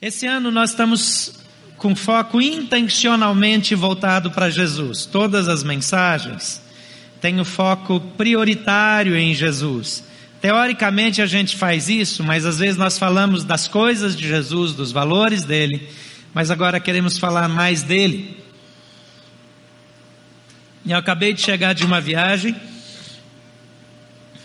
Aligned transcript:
Esse 0.00 0.26
ano 0.26 0.50
nós 0.50 0.70
estamos 0.70 1.32
com 1.78 1.96
foco 1.96 2.40
intencionalmente 2.40 3.74
voltado 3.74 4.30
para 4.30 4.50
Jesus. 4.50 5.06
Todas 5.06 5.48
as 5.48 5.62
mensagens 5.62 6.60
têm 7.18 7.40
o 7.40 7.46
foco 7.46 7.98
prioritário 7.98 9.16
em 9.16 9.34
Jesus. 9.34 10.04
Teoricamente 10.38 11.22
a 11.22 11.26
gente 11.26 11.56
faz 11.56 11.88
isso, 11.88 12.22
mas 12.22 12.44
às 12.44 12.58
vezes 12.58 12.76
nós 12.76 12.98
falamos 12.98 13.42
das 13.42 13.68
coisas 13.68 14.14
de 14.14 14.28
Jesus, 14.28 14.74
dos 14.74 14.92
valores 14.92 15.44
dele, 15.44 15.88
mas 16.34 16.50
agora 16.50 16.78
queremos 16.78 17.16
falar 17.16 17.48
mais 17.48 17.82
dele. 17.82 18.36
Eu 20.86 20.98
acabei 20.98 21.32
de 21.32 21.40
chegar 21.40 21.72
de 21.72 21.86
uma 21.86 22.02
viagem 22.02 22.54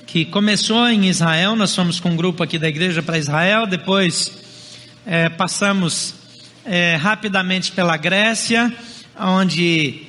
que 0.08 0.24
começou 0.24 0.88
em 0.88 1.10
Israel, 1.10 1.58
nós 1.58 1.76
fomos 1.76 2.00
com 2.00 2.12
um 2.12 2.16
grupo 2.16 2.42
aqui 2.42 2.58
da 2.58 2.70
igreja 2.70 3.04
para 3.04 3.18
Israel, 3.18 3.68
depois 3.68 4.42
é, 5.06 5.30
passamos 5.30 6.14
é, 6.66 6.96
rapidamente 6.96 7.72
pela 7.72 7.98
Grécia, 7.98 8.74
onde 9.20 10.04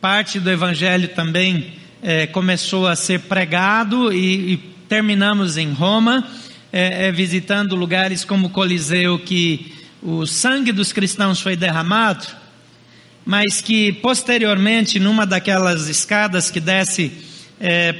parte 0.00 0.38
do 0.38 0.50
evangelho 0.50 1.08
também 1.08 1.72
é, 2.02 2.26
começou 2.26 2.86
a 2.86 2.94
ser 2.94 3.20
pregado 3.20 4.12
e, 4.12 4.52
e 4.52 4.56
terminamos 4.88 5.56
em 5.56 5.72
Roma, 5.72 6.26
é, 6.72 7.08
é, 7.08 7.12
visitando 7.12 7.74
lugares 7.74 8.24
como 8.24 8.46
o 8.46 8.50
Coliseu, 8.50 9.18
que 9.18 9.74
o 10.02 10.26
sangue 10.26 10.72
dos 10.72 10.92
cristãos 10.92 11.40
foi 11.40 11.56
derramado, 11.56 12.26
mas 13.24 13.60
que 13.60 13.92
posteriormente, 13.94 15.00
numa 15.00 15.26
daquelas 15.26 15.88
escadas 15.88 16.50
que 16.50 16.60
desce 16.60 17.12
é, 17.58 17.92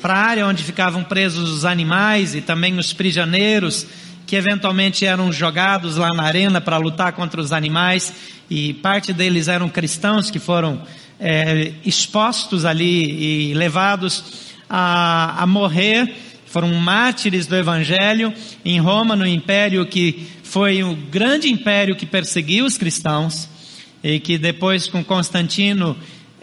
para 0.00 0.14
a 0.14 0.18
área 0.18 0.46
onde 0.46 0.62
ficavam 0.62 1.02
presos 1.02 1.50
os 1.50 1.64
animais 1.64 2.34
e 2.34 2.40
também 2.40 2.78
os 2.78 2.92
prisioneiros, 2.92 3.86
que 4.34 4.38
eventualmente 4.38 5.06
eram 5.06 5.30
jogados 5.30 5.96
lá 5.96 6.08
na 6.12 6.24
arena 6.24 6.60
para 6.60 6.76
lutar 6.76 7.12
contra 7.12 7.40
os 7.40 7.52
animais, 7.52 8.12
e 8.50 8.74
parte 8.74 9.12
deles 9.12 9.46
eram 9.46 9.68
cristãos 9.68 10.28
que 10.28 10.40
foram 10.40 10.82
é, 11.20 11.70
expostos 11.86 12.64
ali 12.64 13.50
e 13.50 13.54
levados 13.54 14.24
a, 14.68 15.40
a 15.40 15.46
morrer, 15.46 16.12
foram 16.46 16.74
mártires 16.74 17.46
do 17.46 17.54
Evangelho 17.54 18.34
em 18.64 18.80
Roma, 18.80 19.14
no 19.14 19.24
império 19.24 19.86
que 19.86 20.26
foi 20.42 20.82
o 20.82 20.96
grande 20.96 21.48
império 21.48 21.94
que 21.94 22.04
perseguiu 22.04 22.64
os 22.64 22.76
cristãos, 22.76 23.48
e 24.02 24.18
que 24.18 24.36
depois 24.36 24.88
com 24.88 25.04
Constantino 25.04 25.96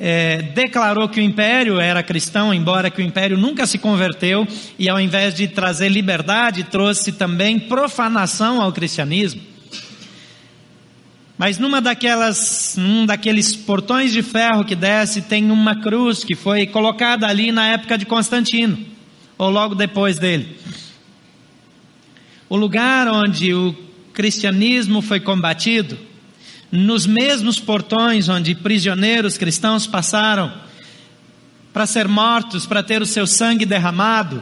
é, 0.03 0.41
declarou 0.41 1.07
que 1.07 1.19
o 1.19 1.23
império 1.23 1.79
era 1.79 2.01
cristão, 2.01 2.51
embora 2.51 2.89
que 2.89 2.99
o 2.99 3.05
império 3.05 3.37
nunca 3.37 3.67
se 3.67 3.77
converteu, 3.77 4.47
e 4.79 4.89
ao 4.89 4.99
invés 4.99 5.35
de 5.35 5.47
trazer 5.47 5.89
liberdade, 5.89 6.63
trouxe 6.63 7.11
também 7.11 7.59
profanação 7.59 8.59
ao 8.59 8.73
cristianismo. 8.73 9.39
Mas 11.37 11.59
numa 11.59 11.79
daquelas, 11.79 12.75
num 12.77 13.05
daqueles 13.05 13.55
portões 13.55 14.11
de 14.11 14.23
ferro 14.23 14.65
que 14.65 14.75
desce, 14.75 15.21
tem 15.21 15.51
uma 15.51 15.79
cruz 15.79 16.23
que 16.23 16.35
foi 16.35 16.65
colocada 16.65 17.27
ali 17.27 17.51
na 17.51 17.67
época 17.67 17.95
de 17.95 18.05
Constantino, 18.07 18.79
ou 19.37 19.51
logo 19.51 19.75
depois 19.75 20.17
dele. 20.17 20.57
O 22.49 22.55
lugar 22.55 23.07
onde 23.07 23.53
o 23.53 23.75
cristianismo 24.15 24.99
foi 24.99 25.19
combatido, 25.19 25.95
nos 26.71 27.05
mesmos 27.05 27.59
portões 27.59 28.29
onde 28.29 28.55
prisioneiros 28.55 29.37
cristãos 29.37 29.85
passaram 29.85 30.51
para 31.73 31.85
ser 31.85 32.07
mortos, 32.07 32.65
para 32.65 32.83
ter 32.83 33.01
o 33.01 33.05
seu 33.05 33.27
sangue 33.27 33.65
derramado. 33.65 34.41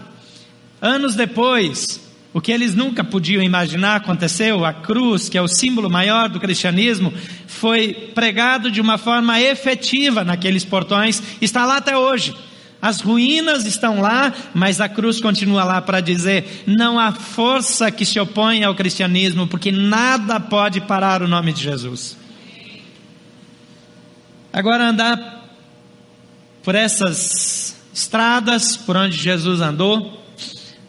Anos 0.81 1.15
depois, 1.15 1.99
o 2.33 2.39
que 2.39 2.51
eles 2.51 2.75
nunca 2.75 3.03
podiam 3.03 3.41
imaginar 3.41 3.95
aconteceu, 3.95 4.63
a 4.63 4.73
cruz, 4.73 5.29
que 5.29 5.37
é 5.37 5.41
o 5.41 5.47
símbolo 5.47 5.89
maior 5.89 6.29
do 6.29 6.39
cristianismo, 6.39 7.13
foi 7.47 8.11
pregado 8.13 8.69
de 8.69 8.79
uma 8.79 8.97
forma 8.97 9.41
efetiva 9.41 10.23
naqueles 10.23 10.63
portões, 10.63 11.21
está 11.41 11.65
lá 11.65 11.77
até 11.77 11.97
hoje. 11.97 12.35
As 12.81 13.01
ruínas 13.01 13.65
estão 13.65 13.99
lá, 13.99 14.33
mas 14.53 14.79
a 14.79 14.87
cruz 14.87 15.19
continua 15.19 15.65
lá 15.65 15.81
para 15.81 15.99
dizer: 15.99 16.63
não 16.65 16.97
há 16.97 17.11
força 17.11 17.91
que 17.91 18.05
se 18.05 18.19
opõe 18.19 18.63
ao 18.63 18.73
cristianismo, 18.73 19.47
porque 19.47 19.69
nada 19.69 20.39
pode 20.39 20.79
parar 20.79 21.21
o 21.21 21.27
nome 21.27 21.51
de 21.51 21.61
Jesus. 21.61 22.18
Agora, 24.51 24.89
andar 24.89 25.47
por 26.63 26.73
essas 26.73 27.75
estradas 27.93 28.75
por 28.75 28.97
onde 28.97 29.15
Jesus 29.15 29.61
andou, 29.61 30.23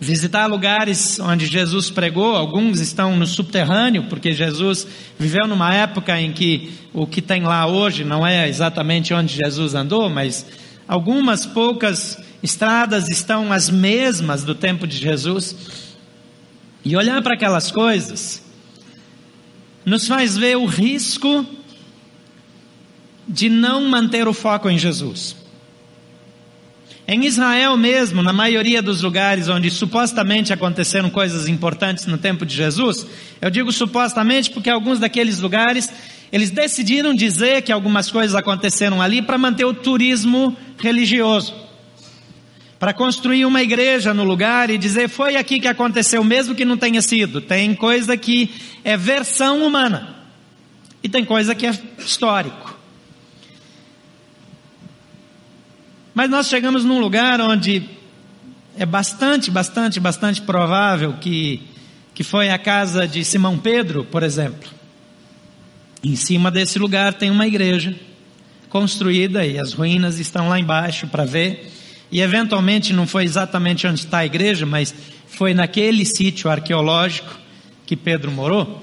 visitar 0.01 0.47
lugares 0.47 1.21
onde 1.21 1.47
Jesus 1.47 1.91
pregou, 1.91 2.35
alguns 2.35 2.81
estão 2.81 3.17
no 3.17 3.27
subterrâneo, 3.27 4.05
porque 4.05 4.33
Jesus 4.33 4.87
viveu 5.19 5.47
numa 5.47 5.75
época 5.75 6.19
em 6.19 6.33
que 6.33 6.73
o 6.95 7.07
que 7.07 7.21
tem 7.21 7.43
lá 7.43 7.67
hoje 7.67 8.03
não 8.03 8.27
é 8.27 8.49
exatamente 8.49 9.13
onde 9.13 9.37
Jesus 9.37 9.75
andou, 9.75 10.09
mas 10.09 10.47
algumas 10.89 11.45
poucas 11.45 12.19
estradas 12.43 13.11
estão 13.11 13.53
as 13.53 13.69
mesmas 13.69 14.43
do 14.43 14.55
tempo 14.55 14.87
de 14.87 14.97
Jesus. 14.97 15.55
E 16.83 16.97
olhar 16.97 17.21
para 17.21 17.35
aquelas 17.35 17.71
coisas 17.71 18.43
nos 19.85 20.09
faz 20.09 20.37
ver 20.39 20.57
o 20.57 20.65
risco 20.65 21.45
de 23.31 23.49
não 23.49 23.85
manter 23.89 24.27
o 24.27 24.35
foco 24.35 24.69
em 24.69 24.77
Jesus. 24.77 25.37
Em 27.07 27.25
Israel 27.25 27.77
mesmo, 27.77 28.23
na 28.23 28.33
maioria 28.33 28.83
dos 28.83 29.03
lugares 29.03 29.49
onde 29.49 29.71
supostamente 29.71 30.53
aconteceram 30.53 31.11
coisas 31.11 31.49
importantes 31.49 32.07
no 32.07 32.19
tempo 32.19 32.45
de 32.45 32.55
Jesus, 32.55 33.07
eu 33.41 33.51
digo 33.51 33.73
supostamente 33.73 34.51
porque 34.51 34.71
alguns 34.71 34.99
daqueles 34.99 35.41
lugares 35.41 35.93
eles 36.33 36.51
decidiram 36.51 37.15
dizer 37.15 37.63
que 37.63 37.73
algumas 37.73 38.11
coisas 38.11 38.37
aconteceram 38.37 39.03
ali 39.03 39.23
para 39.23 39.39
manter 39.39 39.65
o 39.65 39.75
turismo 39.75 40.57
religioso. 40.79 41.55
Para 42.79 42.95
construir 42.95 43.45
uma 43.45 43.63
igreja 43.63 44.15
no 44.15 44.25
lugar 44.25 44.71
e 44.71 44.79
dizer 44.79 45.09
foi 45.09 45.37
aqui 45.37 45.59
que 45.59 45.69
aconteceu, 45.69 46.23
mesmo 46.23 46.55
que 46.55 46.65
não 46.65 46.77
tenha 46.77 47.03
sido. 47.03 47.41
Tem 47.41 47.75
coisa 47.75 48.17
que 48.17 48.51
é 48.85 48.97
versão 48.97 49.67
humana. 49.67 50.17
E 51.03 51.09
tem 51.09 51.25
coisa 51.25 51.55
que 51.55 51.67
é 51.67 51.77
histórico. 51.99 52.70
Mas 56.15 56.29
nós 56.29 56.49
chegamos 56.49 56.85
num 56.85 56.99
lugar 56.99 57.41
onde 57.41 57.85
é 58.77 58.85
bastante, 58.85 59.51
bastante, 59.51 60.01
bastante 60.01 60.43
provável 60.43 61.15
que, 61.15 61.63
que 62.15 62.25
foi 62.25 62.51
a 62.51 62.59
casa 62.59 63.07
de 63.07 63.25
Simão 63.25 63.59
Pedro, 63.59 64.05
por 64.05 64.23
exemplo. 64.23 64.69
Em 66.03 66.17
cima 66.17 66.51
desse 66.51 66.79
lugar 66.79 67.15
tem 67.15 67.31
uma 67.31 67.47
igreja 67.47 67.95
construída 68.69 69.45
e 69.45 69.59
as 69.59 69.73
ruínas 69.73 70.19
estão 70.19 70.49
lá 70.49 70.59
embaixo 70.59 71.07
para 71.07 71.25
ver. 71.25 71.71
E 72.11 72.21
eventualmente 72.21 72.93
não 72.93 73.07
foi 73.07 73.25
exatamente 73.25 73.87
onde 73.87 74.01
está 74.01 74.19
a 74.19 74.27
igreja, 74.27 74.67
mas 74.67 74.95
foi 75.29 75.55
naquele 75.55 76.05
sítio 76.05 76.51
arqueológico 76.51 77.39
que 77.87 77.97
Pedro 77.97 78.31
morou. 78.33 78.83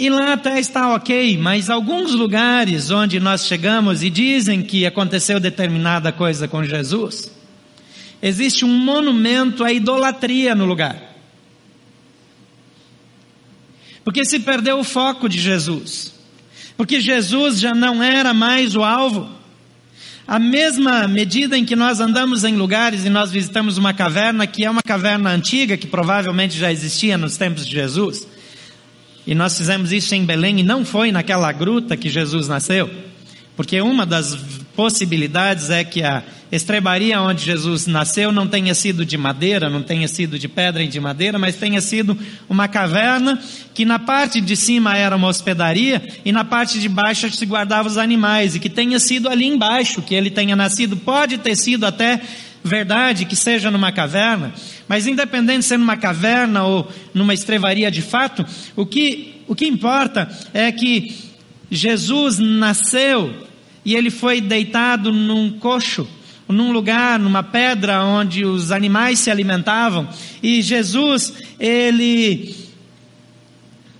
E 0.00 0.08
lá 0.08 0.32
até 0.32 0.58
está 0.58 0.94
ok, 0.94 1.36
mas 1.36 1.68
alguns 1.68 2.12
lugares 2.12 2.90
onde 2.90 3.20
nós 3.20 3.44
chegamos 3.44 4.02
e 4.02 4.08
dizem 4.08 4.62
que 4.62 4.86
aconteceu 4.86 5.38
determinada 5.38 6.10
coisa 6.10 6.48
com 6.48 6.64
Jesus, 6.64 7.30
existe 8.22 8.64
um 8.64 8.78
monumento 8.78 9.62
à 9.62 9.70
idolatria 9.70 10.54
no 10.54 10.64
lugar. 10.64 10.98
Porque 14.02 14.24
se 14.24 14.40
perdeu 14.40 14.78
o 14.78 14.84
foco 14.84 15.28
de 15.28 15.38
Jesus. 15.38 16.14
Porque 16.78 16.98
Jesus 16.98 17.60
já 17.60 17.74
não 17.74 18.02
era 18.02 18.32
mais 18.32 18.74
o 18.74 18.82
alvo. 18.82 19.28
A 20.26 20.38
mesma 20.38 21.06
medida 21.08 21.58
em 21.58 21.64
que 21.66 21.76
nós 21.76 22.00
andamos 22.00 22.42
em 22.42 22.56
lugares 22.56 23.04
e 23.04 23.10
nós 23.10 23.30
visitamos 23.30 23.76
uma 23.76 23.92
caverna, 23.92 24.46
que 24.46 24.64
é 24.64 24.70
uma 24.70 24.82
caverna 24.82 25.28
antiga, 25.28 25.76
que 25.76 25.86
provavelmente 25.86 26.58
já 26.58 26.72
existia 26.72 27.18
nos 27.18 27.36
tempos 27.36 27.66
de 27.66 27.72
Jesus, 27.72 28.26
e 29.26 29.34
nós 29.34 29.56
fizemos 29.56 29.92
isso 29.92 30.14
em 30.14 30.24
Belém 30.24 30.60
e 30.60 30.62
não 30.62 30.84
foi 30.84 31.12
naquela 31.12 31.52
gruta 31.52 31.96
que 31.96 32.08
Jesus 32.08 32.48
nasceu. 32.48 32.90
Porque 33.56 33.80
uma 33.80 34.06
das 34.06 34.36
possibilidades 34.74 35.68
é 35.68 35.84
que 35.84 36.02
a 36.02 36.22
estrebaria 36.50 37.20
onde 37.20 37.44
Jesus 37.44 37.86
nasceu 37.86 38.32
não 38.32 38.46
tenha 38.46 38.74
sido 38.74 39.04
de 39.04 39.16
madeira, 39.16 39.68
não 39.68 39.82
tenha 39.82 40.08
sido 40.08 40.38
de 40.38 40.48
pedra 40.48 40.82
e 40.82 40.88
de 40.88 40.98
madeira, 40.98 41.38
mas 41.38 41.56
tenha 41.56 41.80
sido 41.80 42.16
uma 42.48 42.66
caverna 42.66 43.38
que 43.74 43.84
na 43.84 43.98
parte 43.98 44.40
de 44.40 44.56
cima 44.56 44.96
era 44.96 45.14
uma 45.14 45.28
hospedaria 45.28 46.02
e 46.24 46.32
na 46.32 46.44
parte 46.44 46.80
de 46.80 46.88
baixo 46.88 47.30
se 47.30 47.46
guardava 47.46 47.86
os 47.86 47.98
animais 47.98 48.54
e 48.56 48.58
que 48.58 48.68
tenha 48.68 48.98
sido 48.98 49.28
ali 49.28 49.46
embaixo 49.46 50.02
que 50.02 50.14
ele 50.14 50.30
tenha 50.30 50.56
nascido. 50.56 50.96
Pode 50.96 51.38
ter 51.38 51.56
sido 51.56 51.84
até 51.84 52.20
verdade 52.64 53.24
que 53.24 53.36
seja 53.36 53.70
numa 53.70 53.92
caverna, 53.92 54.52
mas 54.90 55.06
independente 55.06 55.60
de 55.60 55.66
ser 55.66 55.76
numa 55.76 55.96
caverna 55.96 56.64
ou 56.64 56.90
numa 57.14 57.32
estrevaria 57.32 57.92
de 57.92 58.02
fato, 58.02 58.44
o 58.74 58.84
que, 58.84 59.36
o 59.46 59.54
que 59.54 59.64
importa 59.64 60.28
é 60.52 60.72
que 60.72 61.16
Jesus 61.70 62.40
nasceu 62.40 63.46
e 63.84 63.94
ele 63.94 64.10
foi 64.10 64.40
deitado 64.40 65.12
num 65.12 65.48
coxo, 65.60 66.08
num 66.48 66.72
lugar, 66.72 67.20
numa 67.20 67.40
pedra 67.40 68.02
onde 68.02 68.44
os 68.44 68.72
animais 68.72 69.20
se 69.20 69.30
alimentavam, 69.30 70.08
e 70.42 70.60
Jesus, 70.60 71.34
ele 71.60 72.56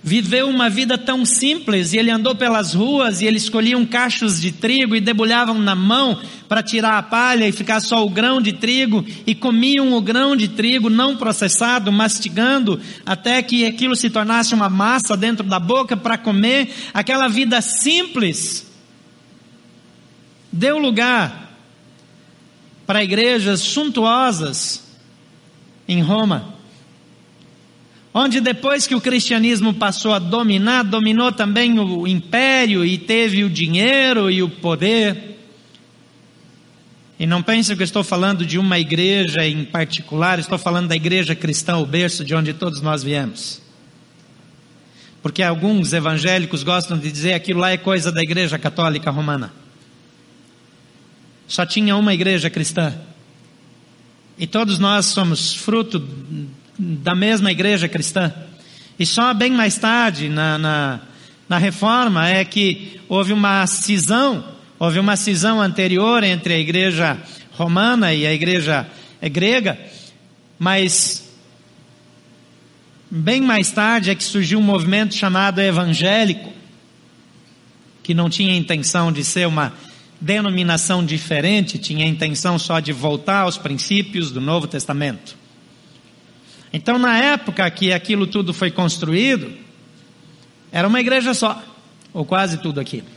viveu 0.03 0.49
uma 0.49 0.69
vida 0.69 0.97
tão 0.97 1.23
simples, 1.25 1.93
e 1.93 1.97
ele 1.97 2.09
andou 2.09 2.35
pelas 2.35 2.73
ruas 2.73 3.21
e 3.21 3.25
ele 3.25 3.37
escolhiam 3.37 3.85
cachos 3.85 4.41
de 4.41 4.51
trigo 4.51 4.95
e 4.95 5.01
debulhavam 5.01 5.59
na 5.59 5.75
mão 5.75 6.19
para 6.49 6.63
tirar 6.63 6.97
a 6.97 7.03
palha 7.03 7.47
e 7.47 7.51
ficar 7.51 7.79
só 7.79 8.03
o 8.03 8.09
grão 8.09 8.41
de 8.41 8.53
trigo, 8.53 9.05
e 9.25 9.35
comiam 9.35 9.93
o 9.93 10.01
grão 10.01 10.35
de 10.35 10.47
trigo 10.47 10.89
não 10.89 11.15
processado, 11.15 11.91
mastigando 11.91 12.79
até 13.05 13.41
que 13.43 13.65
aquilo 13.65 13.95
se 13.95 14.09
tornasse 14.09 14.53
uma 14.55 14.69
massa 14.69 15.15
dentro 15.15 15.45
da 15.45 15.59
boca 15.59 15.95
para 15.95 16.17
comer, 16.17 16.73
aquela 16.93 17.27
vida 17.27 17.61
simples 17.61 18.69
deu 20.51 20.77
lugar 20.77 21.55
para 22.85 23.03
igrejas 23.03 23.61
suntuosas 23.61 24.83
em 25.87 26.01
Roma 26.01 26.60
onde 28.13 28.41
depois 28.41 28.85
que 28.85 28.95
o 28.95 29.01
cristianismo 29.01 29.73
passou 29.73 30.13
a 30.13 30.19
dominar, 30.19 30.83
dominou 30.83 31.31
também 31.31 31.79
o 31.79 32.07
império 32.07 32.85
e 32.85 32.97
teve 32.97 33.43
o 33.43 33.49
dinheiro 33.49 34.29
e 34.29 34.43
o 34.43 34.49
poder. 34.49 35.39
E 37.17 37.25
não 37.25 37.43
pense 37.43 37.75
que 37.75 37.83
estou 37.83 38.03
falando 38.03 38.45
de 38.45 38.57
uma 38.57 38.79
igreja 38.79 39.45
em 39.45 39.63
particular, 39.63 40.39
estou 40.39 40.57
falando 40.57 40.87
da 40.87 40.95
igreja 40.95 41.35
cristã, 41.35 41.77
o 41.77 41.85
berço 41.85 42.25
de 42.25 42.33
onde 42.33 42.53
todos 42.53 42.81
nós 42.81 43.03
viemos. 43.03 43.61
Porque 45.21 45.43
alguns 45.43 45.93
evangélicos 45.93 46.63
gostam 46.63 46.97
de 46.97 47.11
dizer 47.11 47.33
aquilo 47.33 47.59
lá 47.59 47.69
é 47.69 47.77
coisa 47.77 48.11
da 48.11 48.23
igreja 48.23 48.57
católica 48.57 49.11
romana. 49.11 49.53
Só 51.47 51.65
tinha 51.65 51.95
uma 51.95 52.13
igreja 52.13 52.49
cristã. 52.49 52.93
E 54.37 54.47
todos 54.47 54.79
nós 54.79 55.05
somos 55.05 55.53
fruto 55.53 55.99
da 56.77 57.15
mesma 57.15 57.51
igreja 57.51 57.87
cristã. 57.87 58.33
E 58.97 59.05
só 59.05 59.33
bem 59.33 59.51
mais 59.51 59.77
tarde, 59.77 60.29
na, 60.29 60.57
na, 60.57 60.99
na 61.49 61.57
reforma, 61.57 62.27
é 62.27 62.45
que 62.45 62.99
houve 63.09 63.33
uma 63.33 63.65
cisão, 63.67 64.43
houve 64.77 64.99
uma 64.99 65.15
cisão 65.15 65.61
anterior 65.61 66.23
entre 66.23 66.53
a 66.53 66.59
igreja 66.59 67.17
romana 67.53 68.13
e 68.13 68.25
a 68.25 68.33
igreja 68.33 68.87
grega, 69.31 69.77
mas 70.57 71.29
bem 73.09 73.41
mais 73.41 73.71
tarde 73.71 74.09
é 74.09 74.15
que 74.15 74.23
surgiu 74.23 74.59
um 74.59 74.63
movimento 74.63 75.13
chamado 75.15 75.59
evangélico, 75.59 76.51
que 78.03 78.13
não 78.13 78.29
tinha 78.29 78.55
intenção 78.55 79.11
de 79.11 79.23
ser 79.23 79.47
uma 79.47 79.73
denominação 80.19 81.03
diferente, 81.03 81.79
tinha 81.79 82.05
intenção 82.05 82.59
só 82.59 82.79
de 82.79 82.93
voltar 82.93 83.41
aos 83.41 83.57
princípios 83.57 84.31
do 84.31 84.39
Novo 84.39 84.67
Testamento. 84.67 85.40
Então, 86.73 86.97
na 86.97 87.17
época 87.17 87.69
que 87.69 87.91
aquilo 87.91 88.25
tudo 88.25 88.53
foi 88.53 88.71
construído, 88.71 89.51
era 90.71 90.87
uma 90.87 91.01
igreja 91.01 91.33
só, 91.33 91.61
ou 92.13 92.23
quase 92.23 92.57
tudo 92.57 92.79
aquilo. 92.79 93.07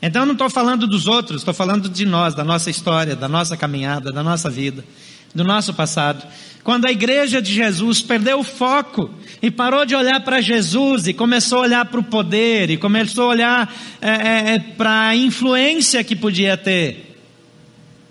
Então, 0.00 0.24
não 0.24 0.32
estou 0.32 0.48
falando 0.48 0.86
dos 0.86 1.06
outros, 1.06 1.40
estou 1.40 1.54
falando 1.54 1.88
de 1.88 2.04
nós, 2.04 2.34
da 2.34 2.44
nossa 2.44 2.70
história, 2.70 3.16
da 3.16 3.28
nossa 3.28 3.56
caminhada, 3.56 4.12
da 4.12 4.22
nossa 4.22 4.48
vida, 4.48 4.84
do 5.34 5.42
nosso 5.42 5.74
passado. 5.74 6.24
Quando 6.62 6.86
a 6.86 6.92
igreja 6.92 7.42
de 7.42 7.52
Jesus 7.52 8.00
perdeu 8.00 8.40
o 8.40 8.44
foco 8.44 9.10
e 9.40 9.50
parou 9.50 9.84
de 9.84 9.96
olhar 9.96 10.20
para 10.20 10.40
Jesus 10.40 11.08
e 11.08 11.14
começou 11.14 11.58
a 11.58 11.62
olhar 11.62 11.84
para 11.86 11.98
o 11.98 12.04
poder 12.04 12.70
e 12.70 12.76
começou 12.76 13.24
a 13.24 13.28
olhar 13.28 13.74
é, 14.00 14.10
é, 14.10 14.54
é 14.54 14.58
para 14.58 15.08
a 15.08 15.16
influência 15.16 16.04
que 16.04 16.14
podia 16.14 16.56
ter, 16.56 17.18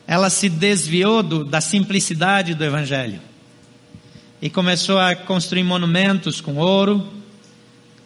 ela 0.06 0.30
se 0.30 0.50
desviou 0.50 1.24
do, 1.24 1.46
da 1.46 1.62
simplicidade 1.62 2.54
do 2.54 2.66
Evangelho 2.66 3.31
e 4.42 4.50
começou 4.50 4.98
a 4.98 5.16
construir 5.16 5.64
monumentos 5.64 6.42
com 6.42 6.56
ouro, 6.56 7.08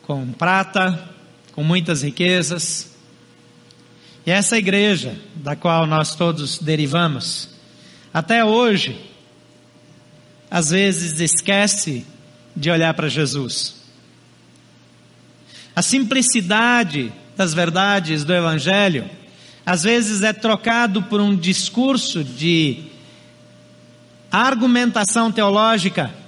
com 0.01 0.33
prata, 0.33 1.09
com 1.53 1.63
muitas 1.63 2.03
riquezas. 2.03 2.93
E 4.25 4.31
essa 4.31 4.57
igreja, 4.57 5.15
da 5.35 5.55
qual 5.55 5.87
nós 5.87 6.13
todos 6.15 6.59
derivamos, 6.59 7.49
até 8.13 8.43
hoje, 8.43 8.99
às 10.51 10.71
vezes 10.71 11.21
esquece 11.21 12.05
de 12.53 12.69
olhar 12.69 12.93
para 12.93 13.07
Jesus. 13.07 13.75
A 15.73 15.81
simplicidade 15.81 17.13
das 17.37 17.53
verdades 17.53 18.25
do 18.25 18.33
Evangelho, 18.33 19.09
às 19.65 19.83
vezes 19.83 20.21
é 20.21 20.33
trocado 20.33 21.03
por 21.03 21.21
um 21.21 21.35
discurso 21.35 22.23
de 22.23 22.83
argumentação 24.29 25.31
teológica 25.31 26.24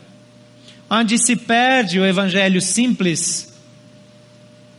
onde 0.90 1.18
se 1.18 1.36
perde 1.36 2.00
o 2.00 2.06
evangelho 2.06 2.62
simples 2.62 3.54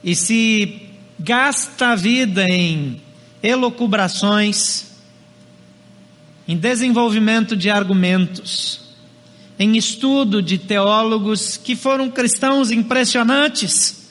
e 0.02 0.14
se 0.14 0.82
gasta 1.19 1.88
a 1.88 1.94
vida 1.94 2.44
em 2.49 3.00
elocubrações, 3.43 4.87
em 6.46 6.56
desenvolvimento 6.56 7.56
de 7.56 7.69
argumentos, 7.69 8.81
em 9.58 9.76
estudo 9.76 10.40
de 10.40 10.56
teólogos 10.56 11.56
que 11.56 11.76
foram 11.76 12.11
cristãos 12.11 12.70
impressionantes, 12.70 14.11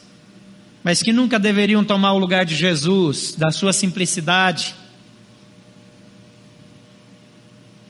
mas 0.83 1.01
que 1.01 1.11
nunca 1.11 1.39
deveriam 1.39 1.83
tomar 1.83 2.13
o 2.13 2.17
lugar 2.17 2.45
de 2.45 2.55
Jesus, 2.55 3.33
da 3.35 3.49
sua 3.49 3.73
simplicidade, 3.73 4.75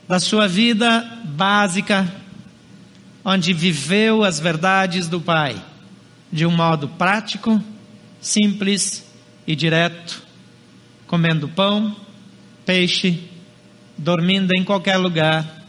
da 0.08 0.18
sua 0.18 0.48
vida 0.48 1.00
básica, 1.24 2.10
onde 3.30 3.52
viveu 3.52 4.24
as 4.24 4.40
verdades 4.40 5.06
do 5.06 5.20
Pai 5.20 5.62
de 6.32 6.46
um 6.46 6.50
modo 6.50 6.88
prático, 6.88 7.62
simples 8.22 9.06
e 9.46 9.54
direto, 9.54 10.22
comendo 11.06 11.46
pão, 11.46 11.94
peixe, 12.64 13.22
dormindo 13.98 14.54
em 14.54 14.64
qualquer 14.64 14.96
lugar, 14.96 15.62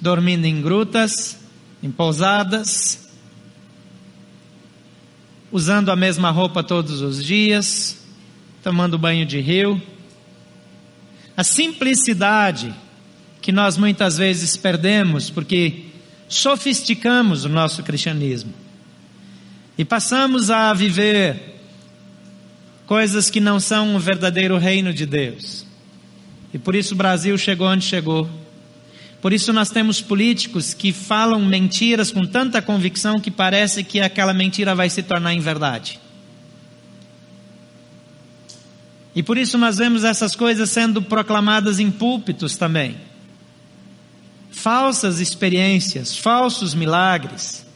dormindo 0.00 0.46
em 0.46 0.62
grutas, 0.62 1.38
em 1.82 1.90
pousadas, 1.90 3.12
usando 5.50 5.90
a 5.90 5.96
mesma 5.96 6.30
roupa 6.30 6.62
todos 6.62 7.02
os 7.02 7.22
dias, 7.22 8.06
tomando 8.62 8.98
banho 8.98 9.26
de 9.26 9.38
rio. 9.38 9.80
A 11.36 11.44
simplicidade 11.44 12.74
que 13.42 13.52
nós 13.52 13.76
muitas 13.76 14.16
vezes 14.16 14.56
perdemos 14.56 15.28
porque 15.28 15.91
sofisticamos 16.34 17.44
o 17.44 17.48
nosso 17.48 17.82
cristianismo 17.82 18.52
e 19.76 19.84
passamos 19.84 20.50
a 20.50 20.72
viver 20.72 21.60
coisas 22.86 23.30
que 23.30 23.40
não 23.40 23.58
são 23.58 23.94
o 23.96 23.98
verdadeiro 23.98 24.56
reino 24.58 24.92
de 24.92 25.06
Deus. 25.06 25.66
E 26.52 26.58
por 26.58 26.74
isso 26.74 26.94
o 26.94 26.96
Brasil 26.96 27.36
chegou 27.38 27.68
onde 27.68 27.84
chegou. 27.84 28.28
Por 29.20 29.32
isso 29.32 29.52
nós 29.52 29.70
temos 29.70 30.00
políticos 30.00 30.74
que 30.74 30.92
falam 30.92 31.44
mentiras 31.44 32.10
com 32.10 32.22
tanta 32.22 32.60
convicção 32.60 33.20
que 33.20 33.30
parece 33.30 33.84
que 33.84 34.00
aquela 34.00 34.34
mentira 34.34 34.74
vai 34.74 34.90
se 34.90 35.02
tornar 35.02 35.32
em 35.32 35.40
verdade. 35.40 35.98
E 39.14 39.22
por 39.22 39.38
isso 39.38 39.56
nós 39.56 39.78
vemos 39.78 40.04
essas 40.04 40.34
coisas 40.34 40.70
sendo 40.70 41.00
proclamadas 41.00 41.78
em 41.78 41.90
púlpitos 41.90 42.56
também 42.56 43.11
falsas 44.52 45.18
experiências, 45.18 46.16
falsos 46.16 46.74
milagres, 46.74 47.66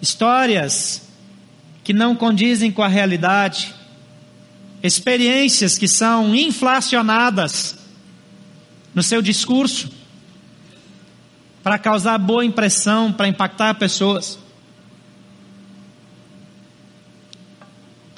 histórias 0.00 1.02
que 1.84 1.92
não 1.92 2.16
condizem 2.16 2.72
com 2.72 2.82
a 2.82 2.88
realidade, 2.88 3.74
experiências 4.82 5.78
que 5.78 5.86
são 5.86 6.34
inflacionadas 6.34 7.78
no 8.94 9.02
seu 9.02 9.22
discurso 9.22 9.90
para 11.62 11.78
causar 11.78 12.18
boa 12.18 12.44
impressão, 12.44 13.12
para 13.12 13.28
impactar 13.28 13.74
pessoas. 13.74 14.38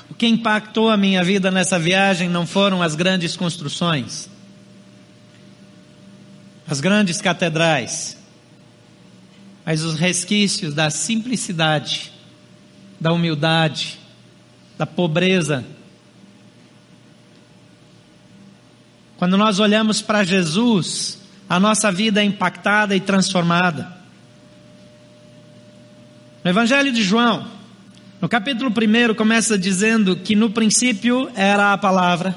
O 0.09 0.15
que 0.15 0.27
impactou 0.27 0.89
a 0.89 0.97
minha 0.97 1.23
vida 1.23 1.51
nessa 1.51 1.79
viagem 1.79 2.29
não 2.29 2.47
foram 2.47 2.83
as 2.83 2.95
grandes 2.95 3.37
construções, 3.37 4.31
as 6.67 6.81
grandes 6.81 7.21
catedrais, 7.21 8.17
mas 9.65 9.83
os 9.83 9.95
resquícios 9.95 10.75
da 10.75 10.91
simplicidade, 10.91 12.13
da 13.01 13.13
humildade, 13.13 13.99
da 14.77 14.87
pobreza. 14.87 15.65
Quando 19.17 19.37
nós 19.37 19.59
olhamos 19.59 20.03
para 20.03 20.25
Jesus, 20.25 21.19
a 21.49 21.61
nossa 21.61 21.91
vida 21.93 22.21
é 22.21 22.25
impactada 22.25 22.97
e 22.97 23.01
transformada. 23.01 23.93
No 26.43 26.51
Evangelho 26.51 26.93
de 26.93 27.03
João, 27.03 27.47
no 28.21 28.29
capítulo 28.29 28.71
1, 28.71 29.15
começa 29.15 29.59
dizendo 29.59 30.17
que 30.17 30.35
no 30.35 30.51
princípio 30.51 31.31
era 31.35 31.73
a 31.73 31.79
palavra, 31.79 32.35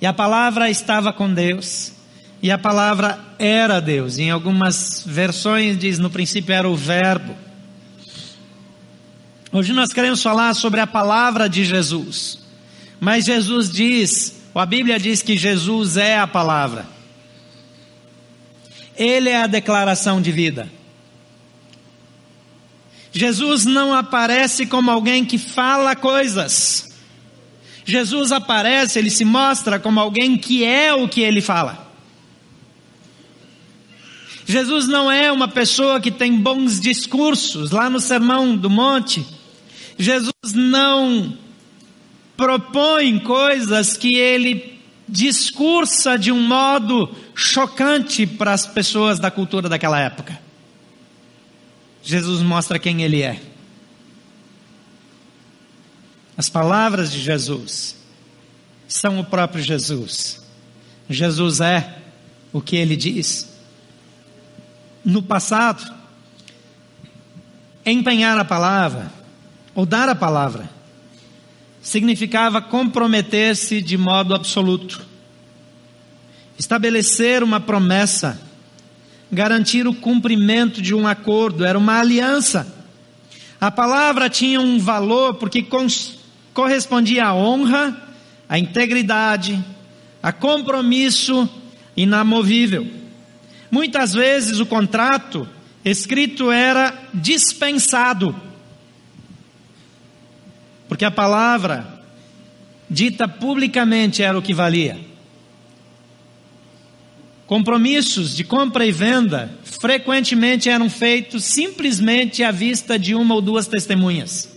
e 0.00 0.06
a 0.06 0.12
palavra 0.12 0.70
estava 0.70 1.12
com 1.12 1.32
Deus, 1.32 1.92
e 2.42 2.50
a 2.50 2.58
palavra 2.58 3.20
era 3.38 3.80
Deus. 3.80 4.18
Em 4.18 4.30
algumas 4.30 5.04
versões 5.06 5.78
diz 5.78 6.00
no 6.00 6.10
princípio 6.10 6.52
era 6.52 6.68
o 6.68 6.74
Verbo. 6.74 7.36
Hoje 9.52 9.72
nós 9.72 9.92
queremos 9.92 10.20
falar 10.20 10.52
sobre 10.54 10.80
a 10.80 10.86
palavra 10.86 11.48
de 11.48 11.64
Jesus. 11.64 12.40
Mas 12.98 13.26
Jesus 13.26 13.70
diz, 13.70 14.42
ou 14.52 14.60
a 14.60 14.66
Bíblia 14.66 14.98
diz 14.98 15.22
que 15.22 15.36
Jesus 15.36 15.96
é 15.96 16.18
a 16.18 16.26
palavra. 16.26 16.86
Ele 18.96 19.28
é 19.28 19.42
a 19.42 19.46
declaração 19.46 20.20
de 20.20 20.32
vida. 20.32 20.68
Jesus 23.12 23.64
não 23.64 23.94
aparece 23.94 24.66
como 24.66 24.90
alguém 24.90 25.24
que 25.24 25.38
fala 25.38 25.94
coisas. 25.94 26.92
Jesus 27.84 28.32
aparece, 28.32 28.98
ele 28.98 29.10
se 29.10 29.24
mostra 29.24 29.78
como 29.78 30.00
alguém 30.00 30.36
que 30.36 30.64
é 30.64 30.92
o 30.94 31.08
que 31.08 31.20
ele 31.20 31.40
fala. 31.40 31.91
Jesus 34.52 34.86
não 34.86 35.10
é 35.10 35.32
uma 35.32 35.48
pessoa 35.48 35.98
que 35.98 36.10
tem 36.10 36.36
bons 36.36 36.78
discursos. 36.78 37.70
Lá 37.70 37.88
no 37.88 37.98
Sermão 37.98 38.54
do 38.54 38.68
Monte, 38.68 39.26
Jesus 39.98 40.52
não 40.54 41.38
propõe 42.36 43.18
coisas 43.20 43.96
que 43.96 44.14
ele 44.14 44.78
discursa 45.08 46.18
de 46.18 46.30
um 46.30 46.38
modo 46.38 47.10
chocante 47.34 48.26
para 48.26 48.52
as 48.52 48.66
pessoas 48.66 49.18
da 49.18 49.30
cultura 49.30 49.70
daquela 49.70 49.98
época. 49.98 50.38
Jesus 52.02 52.42
mostra 52.42 52.78
quem 52.78 53.02
ele 53.02 53.22
é. 53.22 53.40
As 56.36 56.50
palavras 56.50 57.10
de 57.10 57.20
Jesus 57.20 57.96
são 58.86 59.18
o 59.18 59.24
próprio 59.24 59.64
Jesus. 59.64 60.42
Jesus 61.08 61.62
é 61.62 62.02
o 62.52 62.60
que 62.60 62.76
ele 62.76 62.96
diz. 62.96 63.51
No 65.04 65.22
passado, 65.22 65.92
empenhar 67.84 68.38
a 68.38 68.44
palavra 68.44 69.12
ou 69.74 69.84
dar 69.84 70.08
a 70.08 70.14
palavra, 70.14 70.70
significava 71.80 72.62
comprometer-se 72.62 73.82
de 73.82 73.98
modo 73.98 74.34
absoluto, 74.34 75.04
estabelecer 76.56 77.42
uma 77.42 77.58
promessa, 77.58 78.40
garantir 79.30 79.88
o 79.88 79.94
cumprimento 79.94 80.80
de 80.80 80.94
um 80.94 81.08
acordo, 81.08 81.64
era 81.64 81.76
uma 81.76 81.98
aliança. 81.98 82.72
A 83.60 83.70
palavra 83.70 84.30
tinha 84.30 84.60
um 84.60 84.78
valor 84.78 85.34
porque 85.34 85.66
correspondia 86.54 87.26
à 87.26 87.34
honra, 87.34 87.96
à 88.48 88.58
integridade, 88.58 89.62
a 90.22 90.32
compromisso 90.32 91.48
inamovível. 91.96 93.01
Muitas 93.72 94.14
vezes 94.14 94.60
o 94.60 94.66
contrato 94.66 95.48
escrito 95.84 96.52
era 96.52 96.96
dispensado 97.12 98.32
porque 100.92 101.06
a 101.06 101.10
palavra 101.10 102.04
dita 102.88 103.26
publicamente 103.26 104.22
era 104.22 104.38
o 104.38 104.42
que 104.42 104.52
valia. 104.52 105.00
Compromissos 107.46 108.36
de 108.36 108.44
compra 108.44 108.84
e 108.84 108.92
venda 108.92 109.50
frequentemente 109.64 110.68
eram 110.68 110.90
feitos 110.90 111.44
simplesmente 111.44 112.44
à 112.44 112.50
vista 112.50 112.98
de 112.98 113.14
uma 113.14 113.34
ou 113.34 113.40
duas 113.40 113.66
testemunhas. 113.66 114.54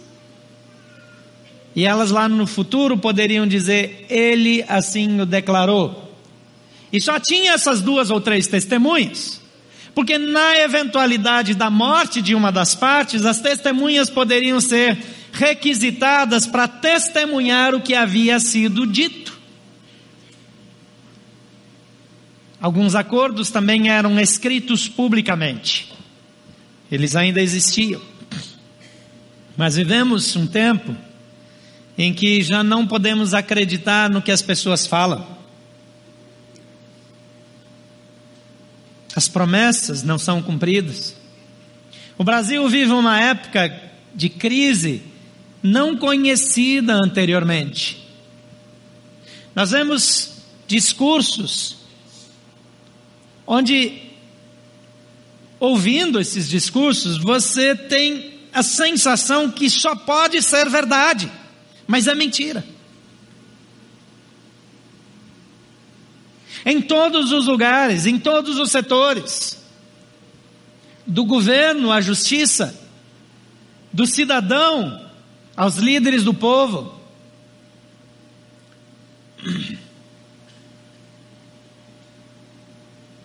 E 1.74 1.86
elas 1.86 2.12
lá 2.12 2.28
no 2.28 2.46
futuro 2.46 2.98
poderiam 2.98 3.48
dizer: 3.48 4.06
Ele 4.10 4.62
assim 4.68 5.22
o 5.22 5.26
declarou. 5.26 6.05
E 6.96 7.02
só 7.02 7.20
tinha 7.20 7.52
essas 7.52 7.82
duas 7.82 8.10
ou 8.10 8.22
três 8.22 8.48
testemunhas. 8.48 9.42
Porque 9.94 10.18
na 10.18 10.60
eventualidade 10.60 11.54
da 11.54 11.70
morte 11.70 12.22
de 12.22 12.34
uma 12.34 12.54
das 12.54 12.74
partes, 12.74 13.26
as 13.26 13.42
testemunhas 13.42 14.10
poderiam 14.10 14.62
ser 14.62 14.98
requisitadas 15.34 16.48
para 16.48 16.70
testemunhar 16.70 17.76
o 17.76 17.82
que 17.82 17.94
havia 17.94 18.40
sido 18.40 18.88
dito. 18.88 19.38
Alguns 22.62 22.96
acordos 22.96 23.52
também 23.52 23.90
eram 23.90 24.18
escritos 24.18 24.88
publicamente. 24.88 25.92
Eles 26.90 27.14
ainda 27.14 27.42
existiam. 27.42 28.02
Mas 29.58 29.76
vivemos 29.76 30.34
um 30.38 30.48
tempo 30.48 30.96
em 31.98 32.14
que 32.14 32.42
já 32.42 32.64
não 32.64 32.88
podemos 32.88 33.34
acreditar 33.34 34.10
no 34.10 34.22
que 34.22 34.32
as 34.32 34.42
pessoas 34.42 34.88
falam. 34.88 35.35
As 39.16 39.28
promessas 39.28 40.04
não 40.04 40.20
são 40.20 40.42
cumpridas. 40.42 41.16
O 42.18 42.24
Brasil 42.24 42.68
vive 42.68 42.92
uma 42.92 43.20
época 43.20 43.82
de 44.14 44.30
crise 44.30 45.02
não 45.64 45.98
conhecida 45.98 46.94
anteriormente. 46.94 48.06
Nós 49.56 49.72
vemos 49.72 50.34
discursos 50.68 51.78
onde, 53.48 54.02
ouvindo 55.60 56.20
esses 56.20 56.50
discursos, 56.50 57.18
você 57.18 57.76
tem 57.76 58.34
a 58.52 58.64
sensação 58.64 59.52
que 59.52 59.70
só 59.70 59.96
pode 59.96 60.42
ser 60.42 60.70
verdade, 60.70 61.32
mas 61.88 62.08
é 62.08 62.16
mentira. 62.16 62.64
Em 66.66 66.82
todos 66.82 67.32
os 67.32 67.46
lugares, 67.46 68.08
em 68.08 68.18
todos 68.18 68.58
os 68.58 68.72
setores, 68.72 69.64
do 71.06 71.24
governo 71.24 71.92
à 71.92 72.02
justiça, 72.02 72.76
do 73.94 74.08
cidadão 74.08 75.06
aos 75.56 75.78
líderes 75.78 76.24
do 76.24 76.34
povo. 76.34 77.00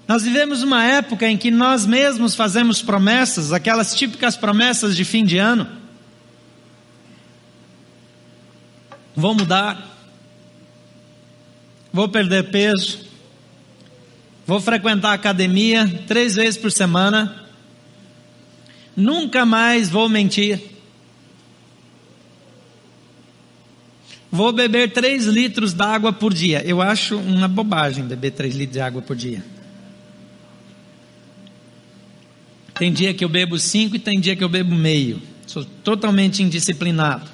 Nós 0.07 0.23
vivemos 0.23 0.63
uma 0.63 0.85
época 0.85 1.29
em 1.29 1.37
que 1.37 1.51
nós 1.51 1.87
mesmos 1.87 2.35
fazemos 2.35 2.83
promessas, 2.83 3.53
aquelas 3.53 3.95
típicas 3.95 4.37
promessas 4.37 4.95
de 4.95 5.05
fim 5.05 5.25
de 5.25 5.39
ano. 5.39 5.67
Vou 9.15 9.35
mudar, 9.35 9.97
vou 11.93 12.09
perder 12.09 12.51
peso, 12.51 13.10
vou 14.51 14.61
frequentar 14.61 15.11
a 15.11 15.15
academia 15.15 15.87
três 16.09 16.35
vezes 16.35 16.59
por 16.59 16.73
semana, 16.73 17.47
nunca 18.97 19.47
mais 19.47 19.89
vou 19.89 20.09
mentir. 20.09 20.61
Vou 24.29 24.53
beber 24.53 24.93
3 24.93 25.27
litros 25.27 25.73
d'água 25.73 26.13
por 26.13 26.35
dia. 26.35 26.65
Eu 26.67 26.83
acho 26.83 27.17
uma 27.17 27.47
bobagem 27.47 28.05
beber 28.05 28.33
3 28.33 28.57
litros 28.57 28.73
de 28.73 28.81
água 28.81 29.01
por 29.01 29.15
dia. 29.15 29.41
Tem 32.75 32.93
dia 32.93 33.15
que 33.15 33.25
eu 33.25 33.29
bebo 33.29 33.57
5 33.57 33.95
e 33.95 33.99
tem 34.01 34.19
dia 34.19 34.35
que 34.35 34.43
eu 34.43 34.49
bebo 34.49 34.75
meio. 34.75 35.23
Sou 35.47 35.65
totalmente 35.65 36.43
indisciplinado. 36.43 37.31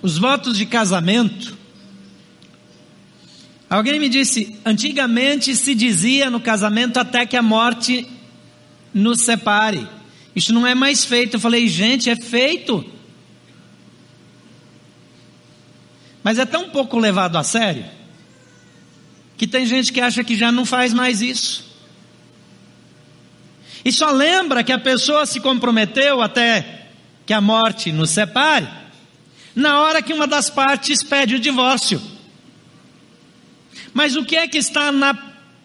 Os 0.00 0.16
votos 0.16 0.56
de 0.56 0.64
casamento. 0.64 1.57
Alguém 3.68 4.00
me 4.00 4.08
disse, 4.08 4.58
antigamente 4.64 5.54
se 5.54 5.74
dizia 5.74 6.30
no 6.30 6.40
casamento 6.40 6.98
até 6.98 7.26
que 7.26 7.36
a 7.36 7.42
morte 7.42 8.06
nos 8.94 9.20
separe. 9.20 9.86
Isso 10.34 10.54
não 10.54 10.66
é 10.66 10.74
mais 10.74 11.04
feito. 11.04 11.34
Eu 11.34 11.40
falei, 11.40 11.68
gente, 11.68 12.08
é 12.08 12.16
feito. 12.16 12.84
Mas 16.22 16.38
é 16.38 16.46
tão 16.46 16.70
pouco 16.70 16.98
levado 16.98 17.36
a 17.36 17.44
sério 17.44 17.84
que 19.38 19.46
tem 19.46 19.64
gente 19.64 19.92
que 19.92 20.00
acha 20.00 20.24
que 20.24 20.36
já 20.36 20.50
não 20.50 20.66
faz 20.66 20.92
mais 20.92 21.22
isso. 21.22 21.64
E 23.84 23.92
só 23.92 24.10
lembra 24.10 24.64
que 24.64 24.72
a 24.72 24.78
pessoa 24.78 25.24
se 25.24 25.38
comprometeu 25.40 26.20
até 26.20 26.86
que 27.24 27.32
a 27.32 27.40
morte 27.40 27.92
nos 27.92 28.10
separe, 28.10 28.68
na 29.54 29.80
hora 29.80 30.02
que 30.02 30.12
uma 30.12 30.26
das 30.26 30.50
partes 30.50 31.04
pede 31.04 31.36
o 31.36 31.40
divórcio. 31.40 32.02
Mas 33.98 34.14
o 34.14 34.24
que 34.24 34.36
é 34.36 34.46
que 34.46 34.58
está 34.58 34.92
na 34.92 35.12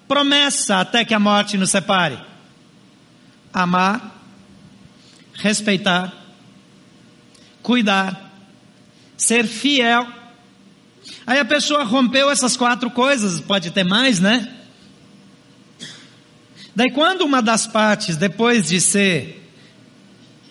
promessa 0.08 0.80
até 0.80 1.06
que 1.06 1.14
a 1.14 1.20
morte 1.20 1.56
nos 1.56 1.70
separe? 1.70 2.18
Amar, 3.54 4.12
respeitar, 5.36 6.12
cuidar, 7.62 8.32
ser 9.16 9.46
fiel 9.46 10.08
Aí 11.28 11.38
a 11.38 11.46
pessoa 11.46 11.84
rompeu 11.84 12.32
essas 12.32 12.58
quatro 12.58 12.90
coisas, 12.90 13.40
pode 13.40 13.70
ter 13.70 13.84
mais, 13.84 14.20
né? 14.20 14.52
Daí 16.76 16.90
quando 16.90 17.22
uma 17.22 17.40
das 17.40 17.68
partes, 17.68 18.18
depois 18.18 18.68
de 18.68 18.82
ser 18.82 19.54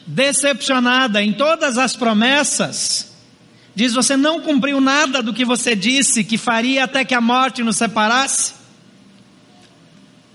decepcionada 0.06 1.20
em 1.20 1.32
todas 1.32 1.78
as 1.78 1.96
promessas, 1.96 3.11
diz: 3.74 3.94
Você 3.94 4.16
não 4.16 4.40
cumpriu 4.40 4.80
nada 4.80 5.22
do 5.22 5.32
que 5.32 5.44
você 5.44 5.74
disse 5.74 6.24
que 6.24 6.38
faria 6.38 6.84
até 6.84 7.04
que 7.04 7.14
a 7.14 7.20
morte 7.20 7.62
nos 7.62 7.76
separasse. 7.76 8.54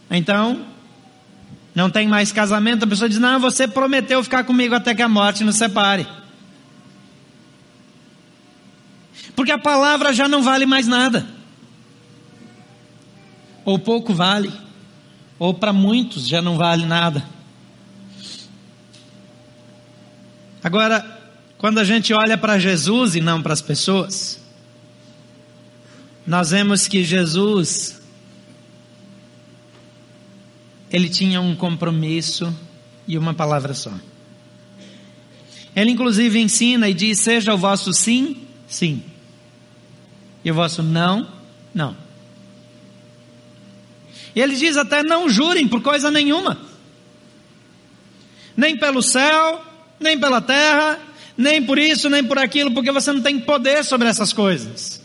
Então, 0.10 0.66
não 1.76 1.90
tem 1.90 2.08
mais 2.08 2.32
casamento, 2.32 2.84
a 2.84 2.88
pessoa 2.88 3.10
diz: 3.10 3.20
Não, 3.20 3.40
você 3.40 3.68
prometeu 3.68 4.24
ficar 4.24 4.44
comigo 4.44 4.76
até 4.76 4.96
que 4.96 5.02
a 5.02 5.10
morte 5.10 5.44
nos 5.44 5.56
separe. 5.56 6.08
Porque 9.36 9.52
a 9.52 9.60
palavra 9.60 10.14
já 10.14 10.28
não 10.28 10.42
vale 10.42 10.66
mais 10.66 10.88
nada, 10.88 11.28
ou 13.64 13.78
pouco 13.78 14.14
vale, 14.14 14.52
ou 15.38 15.54
para 15.54 15.72
muitos 15.72 16.28
já 16.28 16.42
não 16.42 16.58
vale 16.58 16.86
nada. 16.86 17.24
Agora, 20.64 21.17
quando 21.58 21.80
a 21.80 21.84
gente 21.84 22.14
olha 22.14 22.38
para 22.38 22.60
Jesus 22.60 23.16
e 23.16 23.22
não 23.22 23.42
para 23.42 23.54
as 23.54 23.62
pessoas, 23.62 24.40
nós 26.26 26.52
vemos 26.52 26.88
que 26.88 27.04
Jesus 27.04 28.00
ele 30.92 31.10
tinha 31.10 31.42
um 31.42 31.56
compromisso 31.56 32.56
e 33.08 33.18
uma 33.18 33.34
palavra 33.34 33.74
só. 33.74 33.94
Ele 35.76 35.92
inclusive 35.92 36.40
ensina 36.40 36.90
e 36.90 36.94
diz: 36.94 37.20
seja 37.20 37.54
o 37.54 37.58
vosso 37.58 37.92
sim, 37.94 38.48
sim, 38.68 39.04
e 40.44 40.52
o 40.52 40.54
vosso 40.54 40.82
não, 40.84 41.28
não. 41.74 41.96
Ele 44.36 44.56
diz 44.56 44.78
até: 44.78 45.04
não 45.04 45.30
jurem 45.30 45.68
por 45.68 45.82
coisa 45.82 46.12
nenhuma, 46.12 46.60
nem 48.56 48.78
pelo 48.78 49.02
céu, 49.02 49.64
nem 50.00 50.20
pela 50.20 50.42
terra, 50.42 51.00
nem 51.38 51.64
por 51.64 51.78
isso, 51.78 52.10
nem 52.10 52.24
por 52.24 52.40
aquilo, 52.40 52.74
porque 52.74 52.92
você 52.92 53.14
não 53.14 53.22
tem 53.22 53.40
poder 53.40 53.84
sobre 53.84 54.08
essas 54.08 54.34
coisas. 54.34 55.02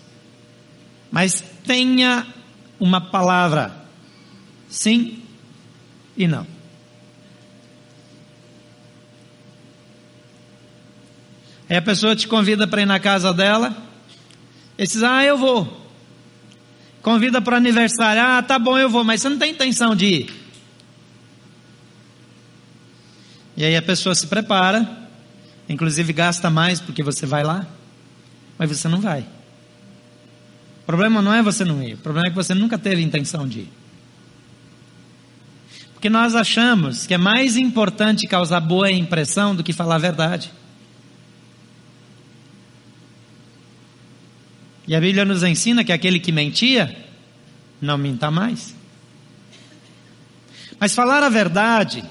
Mas 1.10 1.44
tenha 1.66 2.26
uma 2.80 3.00
palavra, 3.00 3.74
sim 4.68 5.22
e 6.16 6.26
não. 6.26 6.46
Aí 11.68 11.76
a 11.76 11.82
pessoa 11.82 12.16
te 12.16 12.26
convida 12.26 12.66
para 12.66 12.82
ir 12.82 12.86
na 12.86 12.98
casa 12.98 13.32
dela, 13.32 13.76
e 14.78 14.84
diz: 14.84 15.02
Ah, 15.02 15.24
eu 15.24 15.36
vou. 15.36 15.80
Convida 17.02 17.42
para 17.42 17.56
aniversário, 17.56 18.22
ah, 18.22 18.42
tá 18.42 18.58
bom, 18.58 18.78
eu 18.78 18.88
vou, 18.88 19.02
mas 19.02 19.20
você 19.20 19.28
não 19.28 19.38
tem 19.38 19.50
intenção 19.50 19.94
de 19.94 20.06
ir. 20.06 20.42
E 23.56 23.64
aí 23.64 23.76
a 23.76 23.82
pessoa 23.82 24.14
se 24.14 24.26
prepara, 24.28 25.01
inclusive 25.69 26.12
gasta 26.12 26.50
mais 26.50 26.81
porque 26.81 27.02
você 27.02 27.26
vai 27.26 27.42
lá, 27.42 27.66
mas 28.59 28.71
você 28.71 28.88
não 28.88 29.00
vai. 29.00 29.26
O 30.83 30.85
problema 30.85 31.23
não 31.23 31.33
é 31.33 31.42
você 31.42 31.64
não 31.64 31.83
ir, 31.83 31.95
o 31.95 31.99
problema 31.99 32.26
é 32.26 32.31
que 32.31 32.37
você 32.37 32.54
nunca 32.54 32.76
teve 32.78 33.02
intenção 33.02 33.47
de 33.47 33.61
ir. 33.61 33.73
Porque 35.95 36.11
nós 36.11 36.35
achamos 36.35 37.07
que 37.07 37.14
é 37.14 37.19
mais 37.19 37.57
importante 37.57 38.26
causar 38.26 38.59
boa 38.59 38.90
impressão 38.90 39.54
do 39.54 39.62
que 39.62 39.73
falar 39.73 39.95
a 39.95 39.99
verdade. 39.99 40.52
E 44.87 44.97
a 44.97 45.00
Bíblia 45.00 45.25
nos 45.25 45.45
ensina 45.45 45.85
que 45.85 45.92
aquele 45.92 46.19
que 46.19 46.33
mentia, 46.33 47.07
não 47.81 47.97
minta 47.97 48.33
mais. 48.33 48.75
Mas 50.78 50.92
falar 50.92 51.23
a 51.23 51.28
verdade, 51.28 52.02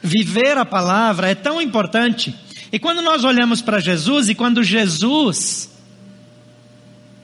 viver 0.00 0.56
a 0.56 0.64
palavra 0.64 1.28
é 1.28 1.34
tão 1.34 1.60
importante. 1.60 2.32
E 2.72 2.78
quando 2.78 3.02
nós 3.02 3.24
olhamos 3.24 3.62
para 3.62 3.80
Jesus 3.80 4.28
e 4.28 4.34
quando 4.34 4.62
Jesus 4.62 5.70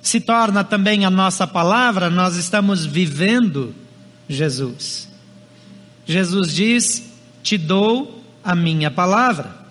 se 0.00 0.20
torna 0.20 0.64
também 0.64 1.04
a 1.04 1.10
nossa 1.10 1.46
palavra, 1.46 2.10
nós 2.10 2.36
estamos 2.36 2.84
vivendo 2.84 3.74
Jesus. 4.28 5.08
Jesus 6.06 6.52
diz: 6.54 7.12
Te 7.42 7.56
dou 7.56 8.22
a 8.42 8.54
minha 8.54 8.90
palavra. 8.90 9.62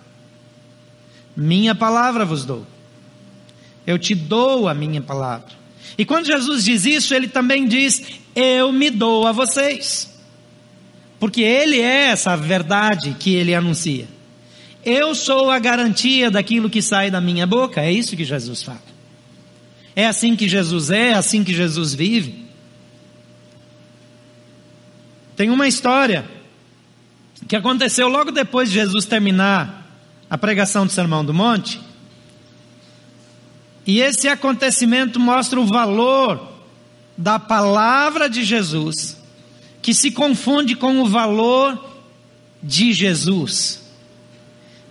Minha 1.36 1.74
palavra 1.74 2.24
vos 2.24 2.44
dou. 2.44 2.66
Eu 3.86 3.98
te 3.98 4.14
dou 4.14 4.68
a 4.68 4.74
minha 4.74 5.00
palavra. 5.00 5.62
E 5.98 6.04
quando 6.04 6.26
Jesus 6.26 6.64
diz 6.64 6.86
isso, 6.86 7.14
ele 7.14 7.28
também 7.28 7.66
diz: 7.66 8.02
Eu 8.34 8.72
me 8.72 8.90
dou 8.90 9.26
a 9.26 9.32
vocês. 9.32 10.10
Porque 11.18 11.42
ele 11.42 11.80
é 11.80 12.06
essa 12.06 12.36
verdade 12.36 13.16
que 13.18 13.34
ele 13.34 13.54
anuncia. 13.54 14.08
Eu 14.84 15.14
sou 15.14 15.50
a 15.50 15.58
garantia 15.58 16.30
daquilo 16.30 16.68
que 16.68 16.82
sai 16.82 17.10
da 17.10 17.20
minha 17.20 17.46
boca. 17.46 17.80
É 17.80 17.92
isso 17.92 18.16
que 18.16 18.24
Jesus 18.24 18.62
fala. 18.62 18.82
É 19.94 20.06
assim 20.06 20.34
que 20.34 20.48
Jesus 20.48 20.90
é, 20.90 21.10
é 21.10 21.14
assim 21.14 21.44
que 21.44 21.54
Jesus 21.54 21.94
vive. 21.94 22.46
Tem 25.36 25.50
uma 25.50 25.68
história 25.68 26.24
que 27.48 27.56
aconteceu 27.56 28.08
logo 28.08 28.30
depois 28.30 28.70
de 28.70 28.74
Jesus 28.76 29.04
terminar 29.04 29.86
a 30.28 30.38
pregação 30.38 30.86
do 30.86 30.92
Sermão 30.92 31.24
do 31.24 31.34
Monte. 31.34 31.80
E 33.86 34.00
esse 34.00 34.28
acontecimento 34.28 35.18
mostra 35.18 35.60
o 35.60 35.66
valor 35.66 36.52
da 37.18 37.38
palavra 37.38 38.28
de 38.28 38.42
Jesus, 38.42 39.20
que 39.82 39.92
se 39.92 40.10
confunde 40.10 40.74
com 40.74 41.00
o 41.00 41.06
valor 41.06 41.78
de 42.62 42.92
Jesus. 42.92 43.81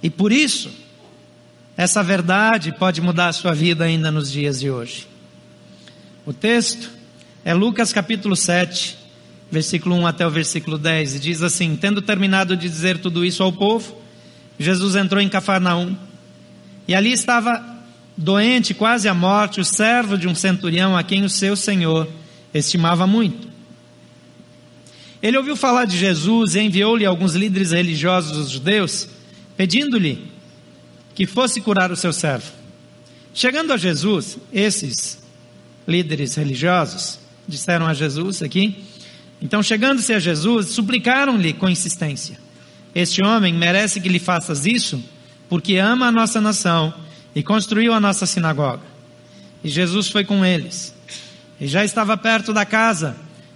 E 0.02 0.10
por 0.10 0.32
isso, 0.32 0.72
essa 1.78 2.04
verdade 2.04 2.72
pode 2.72 3.02
mudar 3.02 3.28
a 3.28 3.34
sua 3.34 3.54
vida 3.54 3.86
ainda 3.86 4.12
nos 4.12 4.32
dias 4.32 4.60
de 4.60 4.70
hoje. 4.70 5.08
O 6.26 6.34
texto 6.34 6.90
é 7.44 7.54
Lucas 7.54 7.92
capítulo 7.92 8.36
7, 8.36 8.98
versículo 9.52 9.96
1 9.96 10.08
até 10.08 10.26
o 10.26 10.30
versículo 10.30 10.78
10, 10.78 11.16
e 11.16 11.20
diz 11.20 11.42
assim: 11.42 11.76
Tendo 11.76 12.02
terminado 12.02 12.56
de 12.56 12.70
dizer 12.70 13.00
tudo 13.00 13.26
isso 13.26 13.42
ao 13.44 13.52
povo, 13.52 13.96
Jesus 14.60 14.96
entrou 14.96 15.22
em 15.22 15.30
Cafarnaum, 15.30 15.96
e 16.88 16.94
ali 16.94 17.12
estava 17.12 17.64
doente, 18.16 18.74
quase 18.74 19.08
à 19.08 19.14
morte, 19.14 19.60
o 19.60 19.66
servo 19.66 20.18
de 20.18 20.28
um 20.28 20.36
centurião 20.36 20.96
a 20.96 21.04
quem 21.04 21.24
o 21.24 21.30
seu 21.30 21.56
senhor 21.56 22.08
estimava 22.54 23.08
muito. 23.08 23.50
Ele 25.22 25.38
ouviu 25.38 25.56
falar 25.56 25.86
de 25.86 25.98
Jesus 25.98 26.56
e 26.56 26.62
enviou-lhe 26.62 27.06
alguns 27.06 27.36
líderes 27.36 27.72
religiosos 27.72 28.32
dos 28.32 28.50
judeus, 28.50 29.08
pedindo-lhe 29.56 30.32
que 31.14 31.26
fosse 31.26 31.62
curar 31.62 31.92
o 31.92 31.96
seu 31.96 32.14
servo. 32.14 32.52
Chegando 33.34 33.74
a 33.74 33.78
Jesus, 33.78 34.38
esses 34.52 35.20
líderes 35.88 36.36
religiosos 36.36 37.20
disseram 37.48 37.88
a 37.88 37.94
Jesus 37.94 38.42
aqui: 38.42 38.92
então, 39.42 39.64
chegando-se 39.64 40.14
a 40.14 40.20
Jesus, 40.20 40.68
suplicaram-lhe 40.68 41.52
com 41.54 41.68
insistência: 41.68 42.38
Este 42.94 43.24
homem 43.24 43.54
merece 43.54 44.00
que 44.00 44.08
lhe 44.08 44.20
faças 44.20 44.66
isso, 44.66 45.04
porque 45.50 45.78
ama 45.78 46.08
a 46.08 46.12
nossa 46.12 46.40
nação 46.40 46.94
e 47.34 47.42
construiu 47.42 47.92
a 47.94 48.00
nossa 48.00 48.26
sinagoga. 48.26 48.84
E 49.64 49.70
Jesus 49.70 50.10
foi 50.10 50.24
com 50.24 50.46
eles. 50.46 50.94
E 51.60 51.68
já 51.68 51.84
estava 51.84 52.16
perto 52.16 52.54
da 52.54 52.66
casa, 52.66 53.16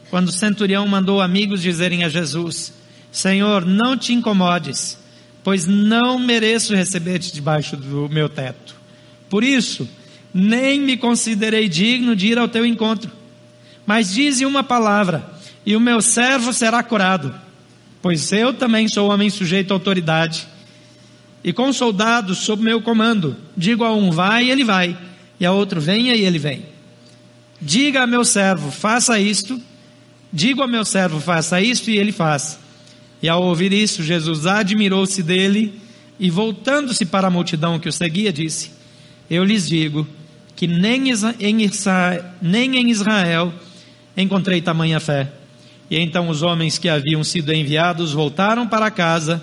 quando 0.09 0.29
o 0.29 0.31
centurião 0.31 0.87
mandou 0.87 1.21
amigos 1.21 1.61
dizerem 1.61 2.03
a 2.03 2.09
Jesus: 2.09 2.73
Senhor, 3.11 3.63
não 3.63 3.95
te 3.95 4.11
incomodes, 4.11 4.97
pois 5.45 5.67
não 5.67 6.17
mereço 6.17 6.73
receber-te 6.73 7.31
debaixo 7.31 7.77
do 7.77 8.09
meu 8.09 8.27
teto. 8.27 8.75
Por 9.29 9.43
isso, 9.43 9.87
nem 10.33 10.81
me 10.81 10.97
considerei 10.97 11.69
digno 11.69 12.15
de 12.15 12.25
ir 12.25 12.39
ao 12.39 12.47
teu 12.47 12.65
encontro. 12.65 13.11
Mas 13.85 14.11
dize 14.11 14.43
uma 14.43 14.63
palavra 14.63 15.23
e 15.63 15.75
o 15.75 15.79
meu 15.79 16.01
servo 16.01 16.51
será 16.51 16.81
curado, 16.81 17.31
pois 18.01 18.31
eu 18.31 18.55
também 18.55 18.87
sou 18.87 19.11
homem 19.11 19.29
sujeito 19.29 19.69
à 19.69 19.75
autoridade. 19.75 20.47
E 21.43 21.53
com 21.53 21.71
soldados 21.71 22.39
sob 22.39 22.63
meu 22.63 22.81
comando, 22.81 23.37
digo 23.55 23.83
a 23.83 23.93
um 23.93 24.09
vai 24.09 24.45
e 24.45 24.51
ele 24.51 24.63
vai, 24.63 24.97
e 25.39 25.45
a 25.45 25.51
outro 25.51 25.79
venha 25.79 26.15
e 26.15 26.25
ele 26.25 26.39
vem. 26.39 26.65
Diga 27.61 28.01
a 28.01 28.07
meu 28.07 28.25
servo, 28.25 28.71
faça 28.71 29.19
isto, 29.19 29.61
digo 30.33 30.63
a 30.63 30.67
meu 30.67 30.83
servo, 30.83 31.19
faça 31.19 31.61
isto 31.61 31.91
e 31.91 31.99
ele 31.99 32.11
faz. 32.11 32.64
E 33.25 33.29
ao 33.29 33.41
ouvir 33.41 33.73
isso, 33.73 34.03
Jesus 34.03 34.45
admirou-se 34.45 35.23
dele 35.23 35.81
e 36.19 36.29
voltando-se 36.29 37.07
para 37.07 37.25
a 37.25 37.31
multidão 37.31 37.79
que 37.79 37.89
o 37.89 37.91
seguia, 37.91 38.31
disse: 38.31 38.69
Eu 39.27 39.43
lhes 39.43 39.67
digo 39.67 40.07
que 40.55 40.67
nem 40.67 41.09
em 41.09 42.91
Israel 42.91 43.51
encontrei 44.15 44.61
tamanha 44.61 44.99
fé. 44.99 45.31
E 45.89 45.97
então 45.97 46.29
os 46.29 46.43
homens 46.43 46.77
que 46.77 46.87
haviam 46.87 47.23
sido 47.23 47.51
enviados 47.51 48.13
voltaram 48.13 48.67
para 48.67 48.91
casa 48.91 49.41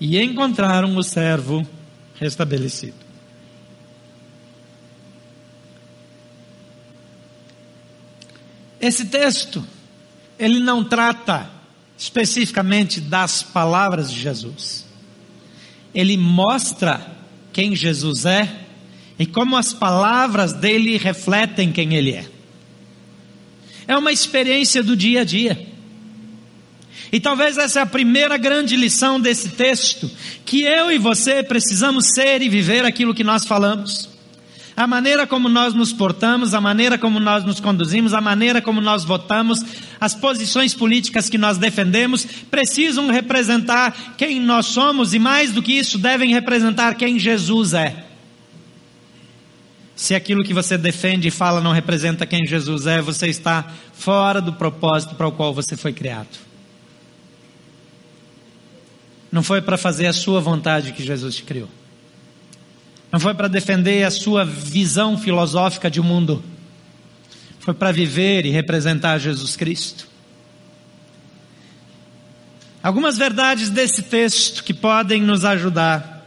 e 0.00 0.20
encontraram 0.20 0.96
o 0.96 1.02
servo 1.04 1.64
restabelecido. 2.18 2.96
Esse 8.80 9.04
texto, 9.04 9.64
ele 10.36 10.58
não 10.58 10.82
trata 10.82 11.53
especificamente 12.04 13.00
das 13.00 13.42
palavras 13.42 14.12
de 14.12 14.20
Jesus. 14.20 14.84
Ele 15.94 16.18
mostra 16.18 17.00
quem 17.50 17.74
Jesus 17.74 18.26
é 18.26 18.60
e 19.18 19.24
como 19.24 19.56
as 19.56 19.72
palavras 19.72 20.52
dele 20.52 20.98
refletem 20.98 21.72
quem 21.72 21.94
ele 21.94 22.12
é. 22.12 22.26
É 23.88 23.96
uma 23.96 24.12
experiência 24.12 24.82
do 24.82 24.94
dia 24.94 25.22
a 25.22 25.24
dia. 25.24 25.66
E 27.10 27.18
talvez 27.18 27.56
essa 27.56 27.80
é 27.80 27.82
a 27.82 27.86
primeira 27.86 28.36
grande 28.36 28.76
lição 28.76 29.18
desse 29.18 29.50
texto, 29.50 30.10
que 30.44 30.62
eu 30.62 30.92
e 30.92 30.98
você 30.98 31.42
precisamos 31.42 32.08
ser 32.14 32.42
e 32.42 32.50
viver 32.50 32.84
aquilo 32.84 33.14
que 33.14 33.24
nós 33.24 33.46
falamos. 33.46 34.10
A 34.76 34.86
maneira 34.86 35.26
como 35.26 35.48
nós 35.48 35.72
nos 35.72 35.92
portamos, 35.92 36.52
a 36.52 36.60
maneira 36.60 36.98
como 36.98 37.20
nós 37.20 37.44
nos 37.44 37.60
conduzimos, 37.60 38.12
a 38.12 38.20
maneira 38.20 38.60
como 38.60 38.80
nós 38.80 39.04
votamos, 39.04 39.60
as 40.04 40.14
posições 40.14 40.74
políticas 40.74 41.30
que 41.30 41.38
nós 41.38 41.56
defendemos, 41.56 42.26
precisam 42.50 43.10
representar 43.10 44.14
quem 44.18 44.38
nós 44.38 44.66
somos 44.66 45.14
e 45.14 45.18
mais 45.18 45.50
do 45.50 45.62
que 45.62 45.72
isso, 45.72 45.96
devem 45.96 46.34
representar 46.34 46.94
quem 46.94 47.18
Jesus 47.18 47.72
é. 47.72 48.04
Se 49.96 50.14
aquilo 50.14 50.44
que 50.44 50.52
você 50.52 50.76
defende 50.76 51.28
e 51.28 51.30
fala 51.30 51.60
não 51.60 51.72
representa 51.72 52.26
quem 52.26 52.44
Jesus 52.44 52.86
é, 52.86 53.00
você 53.00 53.28
está 53.28 53.72
fora 53.94 54.42
do 54.42 54.52
propósito 54.52 55.14
para 55.14 55.26
o 55.26 55.32
qual 55.32 55.54
você 55.54 55.74
foi 55.74 55.94
criado. 55.94 56.36
Não 59.32 59.42
foi 59.42 59.62
para 59.62 59.78
fazer 59.78 60.06
a 60.06 60.12
sua 60.12 60.38
vontade 60.38 60.92
que 60.92 61.02
Jesus 61.02 61.36
te 61.36 61.44
criou. 61.44 61.70
Não 63.10 63.18
foi 63.18 63.32
para 63.32 63.48
defender 63.48 64.04
a 64.04 64.10
sua 64.10 64.44
visão 64.44 65.16
filosófica 65.16 65.90
de 65.90 66.00
mundo. 66.02 66.44
Foi 67.64 67.72
para 67.72 67.90
viver 67.90 68.44
e 68.44 68.50
representar 68.50 69.18
Jesus 69.18 69.56
Cristo. 69.56 70.06
Algumas 72.82 73.16
verdades 73.16 73.70
desse 73.70 74.02
texto 74.02 74.62
que 74.62 74.74
podem 74.74 75.22
nos 75.22 75.46
ajudar 75.46 76.22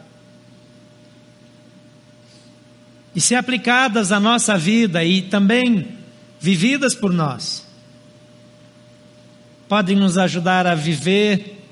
e 3.14 3.22
ser 3.22 3.36
aplicadas 3.36 4.12
à 4.12 4.20
nossa 4.20 4.58
vida 4.58 5.04
e 5.04 5.22
também 5.22 5.98
vividas 6.40 6.96
por 6.96 7.14
nós, 7.14 7.64
podem 9.70 9.96
nos 9.96 10.18
ajudar 10.18 10.66
a 10.66 10.74
viver 10.74 11.64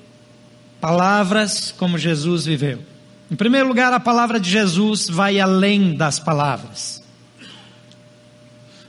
palavras 0.80 1.72
como 1.72 1.98
Jesus 1.98 2.46
viveu. 2.46 2.84
Em 3.32 3.36
primeiro 3.36 3.68
lugar, 3.68 3.92
a 3.92 4.00
palavra 4.00 4.40
de 4.40 4.52
Jesus 4.52 5.10
vai 5.10 5.40
além 5.40 5.96
das 5.96 6.20
palavras. 6.20 7.05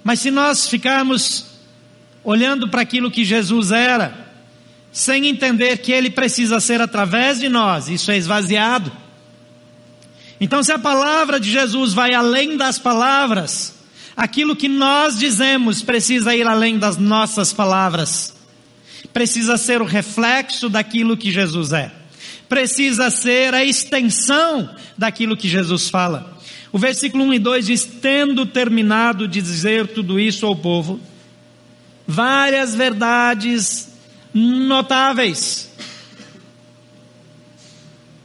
Mas 0.07 0.21
se 0.21 0.31
nós 0.31 0.69
ficarmos 0.69 1.47
olhando 2.23 2.69
para 2.69 2.81
aquilo 2.81 3.11
que 3.11 3.25
Jesus 3.25 3.73
era, 3.73 4.17
sem 4.93 5.27
entender 5.27 5.79
que 5.79 5.91
ele 5.91 6.11
precisa 6.11 6.61
ser 6.61 6.81
através 6.81 7.41
de 7.41 7.49
nós, 7.49 7.89
isso 7.89 8.13
é 8.13 8.17
esvaziado. 8.17 8.93
Então, 10.41 10.63
se 10.63 10.71
a 10.71 10.79
palavra 10.79 11.41
de 11.41 11.51
Jesus 11.51 11.93
vai 11.93 12.15
além 12.15 12.57
das 12.57 12.79
palavras, 12.79 13.75
aquilo 14.17 14.55
que 14.55 14.69
nós 14.69 15.19
dizemos 15.19 15.83
precisa 15.83 16.37
ir 16.37 16.47
além 16.47 16.79
das 16.79 16.97
nossas 16.97 17.53
palavras, 17.53 18.33
precisa 19.13 19.57
ser 19.57 19.83
o 19.83 19.85
reflexo 19.85 20.69
daquilo 20.69 21.17
que 21.17 21.33
Jesus 21.33 21.73
é 21.73 21.91
precisa 22.49 23.11
ser 23.11 23.55
a 23.55 23.65
extensão 23.65 24.73
daquilo 24.97 25.37
que 25.37 25.49
Jesus 25.49 25.89
fala. 25.89 26.36
O 26.73 26.79
versículo 26.79 27.25
1 27.25 27.35
e 27.35 27.39
2 27.39 27.67
diz: 27.67 27.85
Tendo 27.85 28.45
terminado 28.45 29.29
de 29.29 29.41
dizer 29.41 29.89
tudo 29.89 30.19
isso 30.19 30.47
ao 30.47 30.57
povo, 30.57 31.01
várias 32.07 32.75
verdades 32.75 33.93
notáveis. 34.33 35.71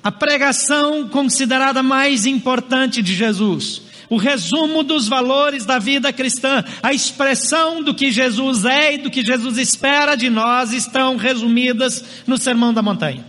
A 0.04 0.12
pregação 0.12 1.08
considerada 1.08 1.84
mais 1.84 2.26
importante 2.26 3.04
de 3.04 3.14
Jesus, 3.14 3.84
o 4.10 4.18
resumo 4.18 4.82
dos 4.82 5.08
valores 5.08 5.64
da 5.64 5.78
vida 5.78 6.12
cristã, 6.12 6.64
a 6.82 6.92
expressão 6.92 7.84
do 7.84 7.94
que 7.94 8.12
Jesus 8.12 8.66
é 8.66 8.96
e 8.96 8.98
do 8.98 9.12
que 9.12 9.24
Jesus 9.24 9.58
espera 9.58 10.16
de 10.16 10.30
nós 10.30 10.74
estão 10.74 11.18
resumidas 11.18 12.04
no 12.26 12.38
Sermão 12.38 12.74
da 12.74 12.82
Montanha. 12.82 13.24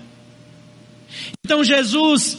Então 1.45 1.63
Jesus 1.63 2.39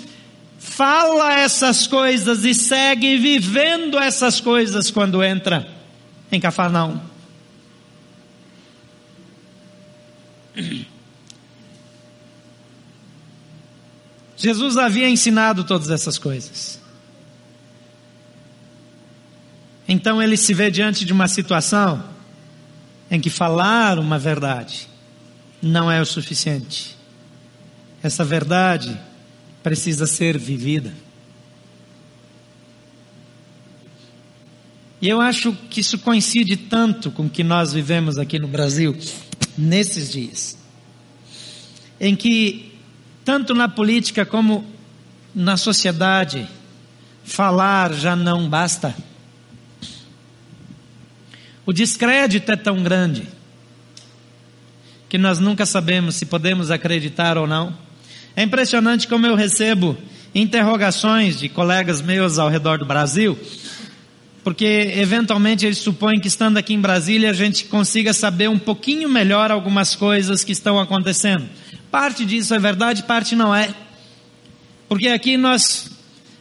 fala 0.64 1.34
essas 1.34 1.86
coisas 1.86 2.46
e 2.46 2.54
segue 2.54 3.18
vivendo 3.18 4.00
essas 4.00 4.40
coisas 4.40 4.90
quando 4.90 5.22
entra 5.22 5.68
em 6.32 6.40
Cafarnaum. 6.40 7.00
Jesus 14.38 14.78
havia 14.78 15.10
ensinado 15.10 15.66
todas 15.66 15.90
essas 15.90 16.18
coisas. 16.18 16.80
Então 19.88 20.24
ele 20.24 20.38
se 20.38 20.54
vê 20.54 20.72
diante 20.72 21.04
de 21.04 21.12
uma 21.12 21.28
situação 21.28 22.04
em 23.12 23.20
que 23.20 23.30
falar 23.30 24.00
uma 24.00 24.18
verdade 24.18 24.88
não 25.62 25.92
é 25.92 26.02
o 26.02 26.06
suficiente. 26.06 26.96
Essa 28.02 28.24
verdade 28.24 28.98
precisa 29.64 30.06
ser 30.06 30.38
vivida. 30.38 30.94
E 35.02 35.10
eu 35.10 35.20
acho 35.20 35.54
que 35.70 35.82
isso 35.82 35.98
coincide 35.98 36.56
tanto 36.56 37.12
com 37.12 37.26
o 37.26 37.30
que 37.30 37.44
nós 37.44 37.74
vivemos 37.74 38.18
aqui 38.18 38.40
no 38.40 38.48
Brasil 38.48 38.96
nesses 39.58 40.12
dias, 40.12 40.58
em 42.00 42.16
que, 42.16 42.74
tanto 43.26 43.54
na 43.54 43.68
política 43.68 44.26
como 44.26 44.66
na 45.34 45.58
sociedade, 45.58 46.48
falar 47.24 47.94
já 47.94 48.16
não 48.16 48.50
basta. 48.50 48.96
O 51.66 51.72
descrédito 51.74 52.52
é 52.52 52.56
tão 52.56 52.84
grande 52.84 53.28
que 55.08 55.18
nós 55.18 55.40
nunca 55.40 55.66
sabemos 55.66 56.16
se 56.16 56.26
podemos 56.26 56.72
acreditar 56.72 57.38
ou 57.38 57.46
não. 57.46 57.78
É 58.36 58.44
impressionante 58.44 59.08
como 59.08 59.28
eu 59.28 59.36
recebo 59.36 59.96
interrogações 60.34 61.40
de 61.40 61.48
colegas 61.48 62.02
meus 62.02 62.40
ao 62.40 62.50
redor 62.50 62.80
do 62.80 62.86
Brasil, 62.86 63.38
porque 64.44 64.92
eventualmente 64.96 65.66
eles 65.66 65.78
supõem 65.78 66.20
que 66.20 66.28
estando 66.28 66.58
aqui 66.58 66.74
em 66.74 66.82
Brasília 66.82 67.30
a 67.30 67.34
gente 67.34 67.66
consiga 67.66 68.12
saber 68.14 68.50
um 68.50 68.58
pouquinho 68.58 69.08
melhor 69.08 69.52
algumas 69.52 69.96
coisas 69.96 70.44
que 70.44 70.52
estão 70.52 70.80
acontecendo. 70.80 71.48
Parte 71.92 72.26
disso 72.26 72.56
é 72.56 72.60
verdade, 72.60 73.04
parte 73.04 73.36
não 73.36 73.54
é. 73.54 73.74
Porque 74.90 75.08
aqui 75.08 75.38
nós 75.38 75.92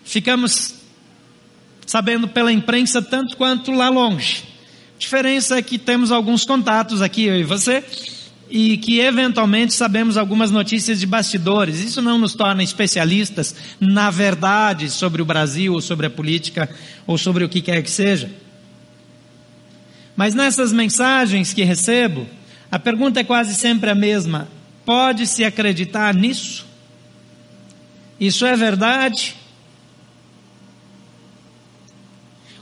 ficamos 0.03 0.75
sabendo 1.87 2.27
pela 2.27 2.51
imprensa 2.51 3.03
tanto 3.03 3.37
quanto 3.37 3.71
lá 3.71 3.91
longe. 3.91 4.45
A 4.97 4.99
diferença 4.99 5.59
é 5.59 5.63
que 5.63 5.79
temos 5.79 6.11
alguns 6.11 6.45
contatos 6.45 7.03
aqui, 7.03 7.25
eu 7.25 7.39
e 7.39 7.45
você, 7.45 7.85
e 8.55 8.77
que 8.77 9.01
eventualmente 9.01 9.73
sabemos 9.73 10.19
algumas 10.19 10.51
notícias 10.51 11.01
de 11.01 11.07
bastidores. 11.07 11.81
Isso 11.81 12.03
não 12.03 12.19
nos 12.19 12.35
torna 12.35 12.63
especialistas 12.63 13.57
na 13.81 14.11
verdade 14.11 14.91
sobre 14.91 15.23
o 15.23 15.25
Brasil, 15.25 15.73
ou 15.73 15.81
sobre 15.81 16.05
a 16.05 16.11
política, 16.11 16.69
ou 17.07 17.17
sobre 17.17 17.45
o 17.45 17.49
que 17.49 17.63
quer 17.63 17.83
que 17.83 17.91
seja. 17.91 18.31
Mas 20.15 20.35
nessas 20.35 20.71
mensagens 20.71 21.55
que 21.55 21.65
recebo, 21.65 22.27
a 22.71 22.79
pergunta 22.79 23.21
é 23.21 23.25
quase 23.25 23.55
sempre 23.55 23.89
a 23.89 23.95
mesma: 23.95 24.47
pode-se 24.85 25.43
acreditar 25.45 26.15
nisso? 26.15 26.67
Isso 28.21 28.45
é 28.45 28.55
verdade? 28.55 29.35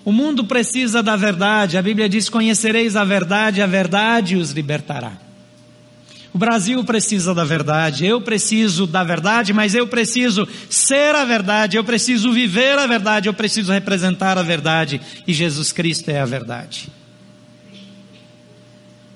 O 0.04 0.12
mundo 0.12 0.44
precisa 0.44 1.02
da 1.02 1.16
verdade, 1.16 1.76
a 1.76 1.82
Bíblia 1.82 2.08
diz: 2.08 2.28
Conhecereis 2.28 2.94
a 2.94 3.02
verdade, 3.02 3.60
a 3.60 3.66
verdade 3.66 4.36
os 4.36 4.52
libertará. 4.52 5.29
O 6.32 6.38
Brasil 6.38 6.82
precisa 6.84 7.34
da 7.34 7.44
verdade, 7.44 8.06
eu 8.06 8.20
preciso 8.20 8.86
da 8.86 9.02
verdade, 9.02 9.52
mas 9.52 9.74
eu 9.74 9.86
preciso 9.88 10.46
ser 10.68 11.14
a 11.14 11.24
verdade, 11.24 11.76
eu 11.76 11.82
preciso 11.82 12.32
viver 12.32 12.78
a 12.78 12.86
verdade, 12.86 13.28
eu 13.28 13.34
preciso 13.34 13.72
representar 13.72 14.38
a 14.38 14.42
verdade, 14.42 15.00
e 15.26 15.32
Jesus 15.32 15.72
Cristo 15.72 16.08
é 16.08 16.20
a 16.20 16.24
verdade. 16.24 16.88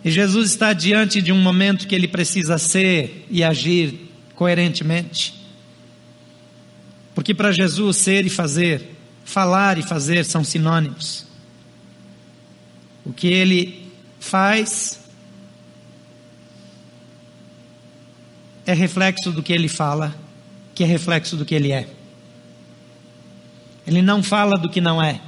E 0.04 0.10
Jesus 0.10 0.50
está 0.50 0.72
diante 0.72 1.22
de 1.22 1.32
um 1.32 1.40
momento 1.40 1.86
que 1.86 1.94
ele 1.94 2.08
precisa 2.08 2.58
ser 2.58 3.26
e 3.30 3.42
agir 3.42 4.10
coerentemente. 4.34 5.34
Porque 7.14 7.32
para 7.32 7.52
Jesus 7.52 7.96
ser 7.96 8.26
e 8.26 8.28
fazer, 8.28 8.96
falar 9.24 9.78
e 9.78 9.82
fazer 9.82 10.24
são 10.24 10.42
sinônimos. 10.42 11.26
O 13.04 13.12
que 13.12 13.28
ele 13.28 13.88
faz 14.18 15.03
é 18.66 18.72
reflexo 18.72 19.30
do 19.30 19.42
que 19.42 19.52
ele 19.52 19.68
fala, 19.68 20.14
que 20.74 20.82
é 20.82 20.86
reflexo 20.86 21.36
do 21.36 21.44
que 21.44 21.54
ele 21.54 21.72
é. 21.72 21.86
Ele 23.86 24.00
não 24.00 24.22
fala 24.22 24.56
do 24.56 24.68
que 24.68 24.80
não 24.80 25.02
é. 25.02 25.20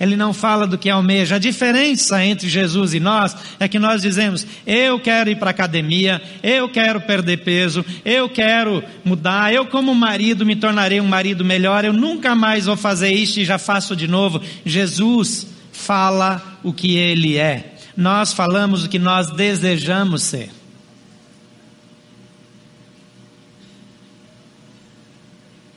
Ele 0.00 0.16
não 0.16 0.32
fala 0.32 0.66
do 0.66 0.76
que 0.76 0.90
almeja. 0.90 1.36
A 1.36 1.38
diferença 1.38 2.24
entre 2.24 2.48
Jesus 2.48 2.92
e 2.92 2.98
nós 2.98 3.36
é 3.60 3.68
que 3.68 3.78
nós 3.78 4.02
dizemos: 4.02 4.44
eu 4.66 4.98
quero 4.98 5.30
ir 5.30 5.36
para 5.36 5.50
a 5.50 5.52
academia, 5.52 6.20
eu 6.42 6.68
quero 6.68 7.00
perder 7.02 7.44
peso, 7.44 7.84
eu 8.04 8.28
quero 8.28 8.82
mudar, 9.04 9.52
eu, 9.54 9.66
como 9.66 9.94
marido, 9.94 10.44
me 10.44 10.56
tornarei 10.56 11.00
um 11.00 11.06
marido 11.06 11.44
melhor, 11.44 11.84
eu 11.84 11.92
nunca 11.92 12.34
mais 12.34 12.66
vou 12.66 12.76
fazer 12.76 13.12
isso 13.12 13.38
e 13.38 13.44
já 13.44 13.58
faço 13.58 13.94
de 13.94 14.08
novo. 14.08 14.40
Jesus 14.66 15.46
fala 15.70 16.58
o 16.64 16.72
que 16.72 16.96
ele 16.96 17.36
é. 17.36 17.74
Nós 17.96 18.32
falamos 18.32 18.84
o 18.84 18.88
que 18.88 18.98
nós 18.98 19.30
desejamos 19.30 20.22
ser. 20.22 20.61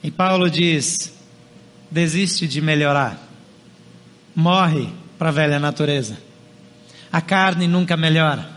E 0.06 0.10
Paulo 0.12 0.48
diz: 0.48 1.12
desiste 1.90 2.46
de 2.46 2.60
melhorar, 2.60 3.20
morre 4.36 4.88
para 5.18 5.30
a 5.30 5.32
velha 5.32 5.58
natureza. 5.58 6.16
A 7.10 7.20
carne 7.20 7.66
nunca 7.66 7.96
melhora. 7.96 8.48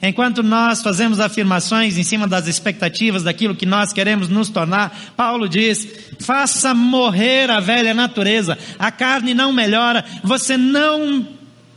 Enquanto 0.00 0.44
nós 0.44 0.80
fazemos 0.80 1.18
afirmações 1.18 1.98
em 1.98 2.04
cima 2.04 2.28
das 2.28 2.46
expectativas 2.46 3.24
daquilo 3.24 3.56
que 3.56 3.66
nós 3.66 3.92
queremos 3.92 4.28
nos 4.28 4.48
tornar, 4.48 4.96
Paulo 5.16 5.48
diz: 5.48 5.88
faça 6.20 6.72
morrer 6.72 7.50
a 7.50 7.58
velha 7.58 7.92
natureza. 7.92 8.56
A 8.78 8.92
carne 8.92 9.34
não 9.34 9.52
melhora, 9.52 10.04
você 10.22 10.56
não 10.56 11.26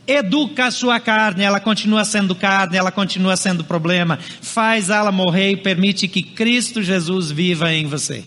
educa 0.05 0.67
a 0.67 0.71
sua 0.71 0.99
carne, 0.99 1.43
ela 1.43 1.59
continua 1.59 2.05
sendo 2.05 2.35
carne, 2.35 2.77
ela 2.77 2.91
continua 2.91 3.35
sendo 3.35 3.63
problema. 3.63 4.19
Faz 4.39 4.91
ela 4.91 5.11
morrer 5.11 5.49
e 5.49 5.57
permite 5.57 6.07
que 6.07 6.21
Cristo 6.21 6.83
Jesus 6.83 7.31
viva 7.31 7.73
em 7.73 7.87
você. 7.87 8.23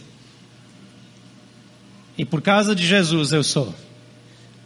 E 2.17 2.25
por 2.25 2.41
causa 2.41 2.75
de 2.75 2.87
Jesus 2.87 3.33
eu 3.33 3.45
sou. 3.45 3.75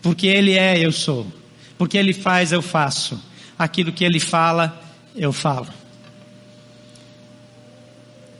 Porque 0.03 0.27
Ele 0.27 0.53
é, 0.53 0.79
eu 0.79 0.93
sou. 0.93 1.27
Porque 1.77 1.99
Ele 1.99 2.13
faz, 2.13 2.53
eu 2.53 2.63
faço. 2.63 3.21
Aquilo 3.59 3.93
que 3.93 4.05
Ele 4.05 4.21
fala, 4.21 4.81
eu 5.15 5.33
falo. 5.33 5.69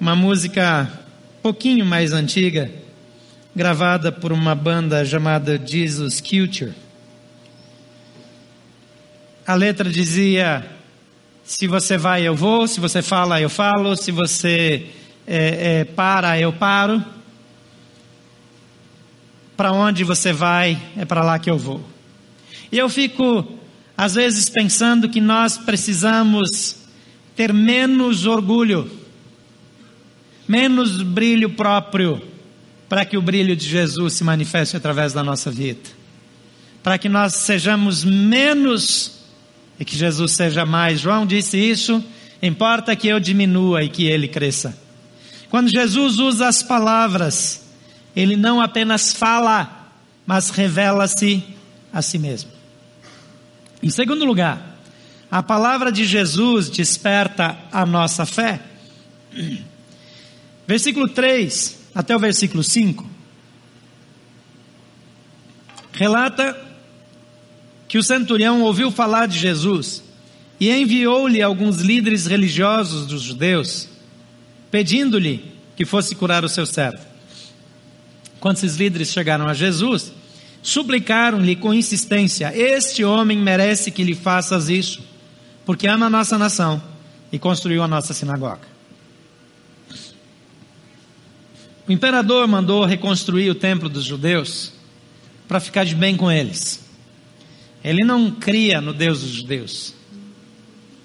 Uma 0.01 0.17
música 0.17 0.91
pouquinho 1.43 1.85
mais 1.85 2.13
antiga, 2.13 2.71
gravada 3.55 4.13
por 4.13 4.33
uma 4.33 4.55
banda 4.55 5.05
chamada 5.05 5.61
Jesus 5.63 6.21
Culture. 6.21 6.73
A 9.47 9.55
letra 9.55 9.91
dizia: 9.91 10.65
se 11.45 11.67
você 11.67 11.99
vai, 11.99 12.23
eu 12.23 12.35
vou, 12.35 12.67
se 12.67 12.79
você 12.79 13.03
fala, 13.03 13.41
eu 13.41 13.51
falo, 13.51 13.97
se 13.97 14.13
você 14.13 14.87
é, 15.27 15.81
é, 15.81 15.85
para, 15.85 16.39
eu 16.39 16.53
paro. 16.53 17.05
Para 19.61 19.73
onde 19.73 20.05
você 20.05 20.33
vai, 20.33 20.81
é 20.97 21.05
para 21.05 21.23
lá 21.23 21.39
que 21.39 21.51
eu 21.51 21.59
vou. 21.59 21.85
E 22.73 22.79
eu 22.79 22.89
fico 22.89 23.47
às 23.95 24.15
vezes 24.15 24.49
pensando 24.49 25.07
que 25.07 25.21
nós 25.21 25.59
precisamos 25.59 26.77
ter 27.37 27.53
menos 27.53 28.25
orgulho, 28.25 28.91
menos 30.49 31.03
brilho 31.03 31.51
próprio, 31.51 32.23
para 32.89 33.05
que 33.05 33.19
o 33.19 33.21
brilho 33.21 33.55
de 33.55 33.69
Jesus 33.69 34.15
se 34.15 34.25
manifeste 34.25 34.79
através 34.79 35.13
da 35.13 35.23
nossa 35.23 35.51
vida. 35.51 35.91
Para 36.83 36.97
que 36.97 37.11
nós 37.11 37.35
sejamos 37.35 38.03
menos 38.03 39.27
e 39.79 39.85
que 39.85 39.95
Jesus 39.95 40.33
seja 40.33 40.65
mais. 40.65 41.01
João 41.01 41.27
disse 41.27 41.59
isso, 41.59 42.03
importa 42.41 42.97
que 42.97 43.09
eu 43.09 43.21
diminua 43.21 43.85
e 43.85 43.91
que 43.91 44.07
ele 44.07 44.27
cresça. 44.27 44.75
Quando 45.51 45.69
Jesus 45.69 46.19
usa 46.19 46.49
as 46.49 46.63
palavras, 46.63 47.69
ele 48.21 48.37
não 48.37 48.61
apenas 48.61 49.13
fala, 49.13 49.93
mas 50.27 50.51
revela-se 50.51 51.43
a 51.93 52.03
si 52.03 52.19
mesmo. 52.19 52.51
Em 53.83 53.91
segundo 53.91 54.25
lugar, 54.25 54.77
a 55.31 55.43
palavra 55.43 55.91
de 55.91 56.05
Jesus 56.05 56.69
desperta 56.69 57.57
a 57.73 57.87
nossa 57.87 58.27
fé. 58.27 58.61
Versículo 60.67 61.09
3 61.09 61.79
até 61.93 62.15
o 62.15 62.21
versículo 62.21 62.63
5 62.63 63.05
relata 65.93 66.57
que 67.89 67.99
o 67.99 68.03
centurião 68.03 68.63
ouviu 68.63 68.91
falar 68.91 69.27
de 69.27 69.39
Jesus 69.39 70.03
e 70.59 70.71
enviou-lhe 70.71 71.43
alguns 71.43 71.81
líderes 71.81 72.27
religiosos 72.27 73.07
dos 73.07 73.23
judeus, 73.23 73.89
pedindo-lhe 74.71 75.53
que 75.77 75.85
fosse 75.85 76.15
curar 76.15 76.45
o 76.45 76.49
seu 76.49 76.65
servo. 76.65 77.10
Quando 78.41 78.57
esses 78.57 78.77
líderes 78.77 79.13
chegaram 79.13 79.47
a 79.47 79.55
Jesus, 79.55 80.13
Suplicaram-lhe 80.63 81.57
com 81.57 81.73
insistência: 81.73 82.53
Este 82.55 83.05
homem 83.05 83.39
merece 83.39 83.91
que 83.91 84.05
lhe 84.05 84.15
faças 84.15 84.69
isso, 84.69 85.03
porque 85.65 85.87
ama 85.87 86.07
a 86.07 86.11
nossa 86.11 86.37
nação 86.39 86.83
e 87.33 87.39
construiu 87.39 87.83
a 87.83 87.89
nossa 87.89 88.13
sinagoga. 88.13 88.69
O 91.89 91.93
imperador 91.93 92.47
mandou 92.47 92.85
reconstruir 92.85 93.51
o 93.51 93.55
templo 93.55 93.89
dos 93.89 94.05
judeus 94.05 94.73
para 95.49 95.59
ficar 95.59 95.85
de 95.85 95.95
bem 95.95 96.17
com 96.17 96.31
eles. 96.31 96.85
Ele 97.83 98.05
não 98.05 98.31
cria 98.31 98.81
no 98.81 98.93
Deus 98.93 99.23
dos 99.23 99.31
judeus, 99.31 99.95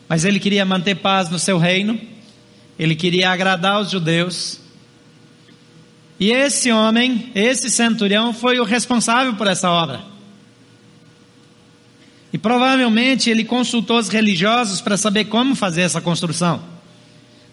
mas 0.07 0.25
ele 0.25 0.39
queria 0.39 0.65
manter 0.65 0.95
paz 0.95 1.29
no 1.29 1.39
seu 1.39 1.57
reino, 1.57 1.99
ele 2.77 2.93
queria 2.93 3.31
agradar 3.31 3.79
os 3.79 3.89
judeus 3.89 4.59
e 6.19 6.31
esse 6.31 6.71
homem, 6.71 7.31
esse 7.35 7.69
centurião, 7.69 8.33
foi 8.33 8.59
o 8.59 8.63
responsável 8.63 9.35
por 9.35 9.47
essa 9.47 9.69
obra. 9.69 10.01
E 12.31 12.37
provavelmente 12.37 13.29
ele 13.29 13.43
consultou 13.43 13.97
os 13.97 14.09
religiosos 14.09 14.81
para 14.81 14.97
saber 14.97 15.25
como 15.25 15.55
fazer 15.55 15.81
essa 15.81 16.01
construção. 16.01 16.61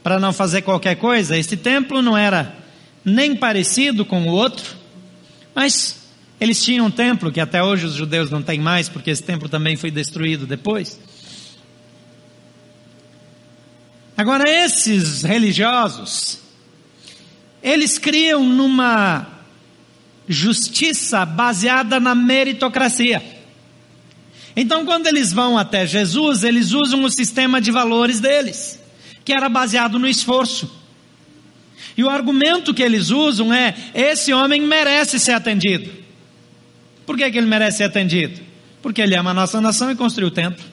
Para 0.03 0.18
não 0.18 0.33
fazer 0.33 0.62
qualquer 0.62 0.96
coisa. 0.96 1.37
Este 1.37 1.57
templo 1.57 2.03
não 2.03 2.16
era 2.16 2.57
nem 3.05 3.35
parecido 3.37 4.05
com 4.05 4.22
o 4.22 4.33
outro, 4.33 4.77
mas 5.55 6.03
eles 6.40 6.62
tinham 6.62 6.87
um 6.87 6.90
templo 6.90 7.31
que 7.31 7.40
até 7.40 7.62
hoje 7.62 7.87
os 7.87 7.94
judeus 7.94 8.31
não 8.31 8.42
têm 8.42 8.59
mais, 8.59 8.88
porque 8.88 9.11
esse 9.11 9.22
templo 9.22 9.48
também 9.48 9.77
foi 9.77 9.90
destruído 9.90 10.46
depois. 10.46 10.98
Agora, 14.16 14.48
esses 14.48 15.22
religiosos, 15.22 16.38
eles 17.62 17.98
criam 17.98 18.44
numa 18.44 19.27
justiça 20.29 21.25
baseada 21.25 22.01
na 22.01 22.14
meritocracia. 22.14 23.22
Então, 24.55 24.85
quando 24.85 25.07
eles 25.07 25.33
vão 25.33 25.57
até 25.57 25.87
Jesus, 25.87 26.44
eles 26.44 26.72
usam 26.72 27.03
o 27.05 27.11
sistema 27.11 27.61
de 27.61 27.70
valores 27.70 28.20
deles, 28.20 28.81
que 29.25 29.33
era 29.33 29.48
baseado 29.48 29.98
no 29.98 30.09
esforço. 30.09 30.70
E 31.96 32.05
o 32.05 32.11
argumento 32.11 32.75
que 32.75 32.83
eles 32.83 33.11
usam 33.11 33.53
é: 33.53 33.75
esse 33.94 34.33
homem 34.33 34.61
merece 34.61 35.18
ser 35.18 35.33
atendido. 35.33 35.90
Por 37.07 37.16
que, 37.16 37.31
que 37.31 37.38
ele 37.38 37.46
merece 37.46 37.79
ser 37.79 37.85
atendido? 37.85 38.40
Porque 38.81 39.01
ele 39.01 39.14
ama 39.14 39.31
a 39.31 39.35
nossa 39.35 39.61
nação 39.61 39.90
e 39.90 39.96
construiu 39.96 40.29
o 40.29 40.31
templo. 40.31 40.64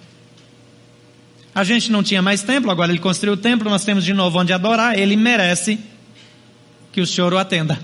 A 1.54 1.64
gente 1.64 1.92
não 1.92 2.04
tinha 2.04 2.22
mais 2.22 2.44
templo, 2.44 2.72
agora 2.72 2.92
ele 2.92 3.00
construiu 3.00 3.34
o 3.34 3.38
templo, 3.38 3.70
nós 3.70 3.84
temos 3.84 4.04
de 4.04 4.14
novo 4.14 4.40
onde 4.40 4.54
adorar, 4.54 4.98
ele 4.98 5.16
merece 5.16 5.80
que 6.92 7.02
o 7.02 7.08
Senhor 7.08 7.34
o 7.34 7.38
atenda. 7.38 7.80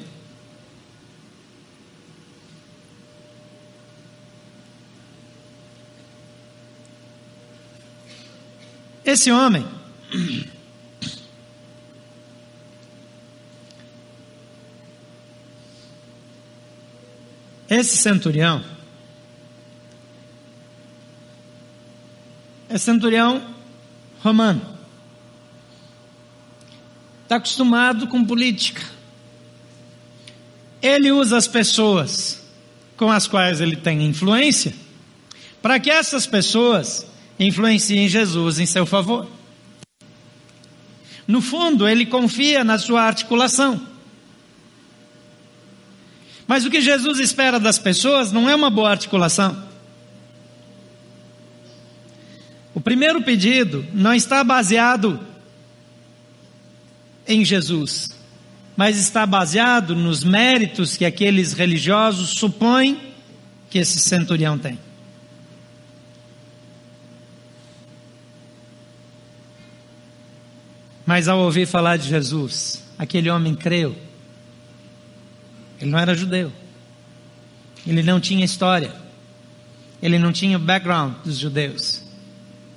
Esse 9.05 9.31
homem, 9.31 9.63
esse 17.69 17.97
centurião, 17.97 18.65
é 22.67 22.77
centurião 22.79 23.53
romano. 24.23 24.75
Está 27.23 27.35
acostumado 27.35 28.07
com 28.07 28.25
política. 28.25 28.94
Ele 30.85 31.11
usa 31.11 31.35
as 31.35 31.47
pessoas 31.47 32.39
com 32.95 33.11
as 33.11 33.25
quais 33.25 33.59
ele 33.59 33.75
tem 33.75 34.05
influência 34.05 34.71
para 35.59 35.79
que 35.79 35.89
essas 35.89 36.27
pessoas 36.27 37.07
influenciem 37.39 38.07
Jesus 38.07 38.59
em 38.59 38.67
seu 38.67 38.85
favor. 38.85 39.27
No 41.27 41.41
fundo, 41.41 41.87
ele 41.87 42.05
confia 42.05 42.63
na 42.63 42.77
sua 42.77 43.01
articulação. 43.01 43.81
Mas 46.45 46.65
o 46.65 46.69
que 46.69 46.79
Jesus 46.79 47.17
espera 47.17 47.59
das 47.59 47.79
pessoas 47.79 48.31
não 48.31 48.47
é 48.47 48.53
uma 48.53 48.69
boa 48.69 48.91
articulação. 48.91 49.67
O 52.75 52.79
primeiro 52.79 53.23
pedido 53.23 53.83
não 53.91 54.13
está 54.13 54.43
baseado 54.43 55.19
em 57.27 57.43
Jesus 57.43 58.14
mas 58.75 58.97
está 58.97 59.25
baseado 59.25 59.95
nos 59.95 60.23
méritos 60.23 60.97
que 60.97 61.05
aqueles 61.05 61.53
religiosos 61.53 62.31
supõem 62.31 63.13
que 63.69 63.79
esse 63.79 63.99
centurião 63.99 64.57
tem. 64.57 64.77
Mas 71.05 71.27
ao 71.27 71.39
ouvir 71.39 71.67
falar 71.67 71.97
de 71.97 72.09
Jesus, 72.09 72.83
aquele 72.97 73.29
homem 73.29 73.53
creu. 73.53 73.95
Ele 75.79 75.91
não 75.91 75.99
era 75.99 76.15
judeu. 76.15 76.51
Ele 77.85 78.01
não 78.01 78.19
tinha 78.19 78.43
história. 78.43 78.91
Ele 80.01 80.17
não 80.17 80.31
tinha 80.31 80.57
o 80.57 80.59
background 80.59 81.13
dos 81.23 81.37
judeus. 81.37 82.01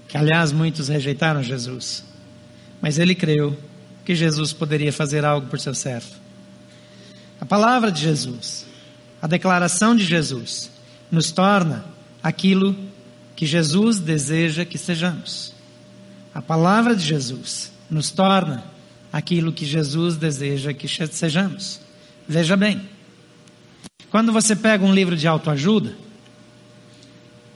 Que 0.07 0.17
aliás 0.17 0.53
muitos 0.53 0.89
rejeitaram 0.89 1.43
Jesus. 1.43 2.05
Mas 2.83 2.99
ele 2.99 3.15
creu 3.15 3.57
que 4.09 4.14
Jesus 4.14 4.55
poderia 4.55 4.90
fazer 4.90 5.23
algo 5.23 5.49
por 5.49 5.61
seu 5.61 5.75
servo. 5.75 6.09
A 7.38 7.44
palavra 7.44 7.92
de 7.92 8.01
Jesus, 8.01 8.64
a 9.21 9.27
declaração 9.27 9.94
de 9.94 10.03
Jesus, 10.03 10.71
nos 11.11 11.31
torna 11.31 11.85
aquilo 12.23 12.75
que 13.37 13.44
Jesus 13.44 13.99
deseja 13.99 14.64
que 14.64 14.79
sejamos. 14.79 15.53
A 16.35 16.40
palavra 16.40 16.97
de 16.97 17.05
Jesus 17.05 17.71
nos 17.90 18.11
torna 18.11 18.64
aquilo 19.12 19.53
que 19.53 19.66
Jesus 19.66 20.16
deseja 20.16 20.73
que 20.73 20.88
sejamos. 20.88 21.79
Veja 22.27 22.57
bem, 22.57 22.81
quando 24.09 24.33
você 24.33 24.57
pega 24.57 24.87
um 24.87 24.94
livro 24.94 25.18
de 25.18 25.29
autoajuda 25.29 25.94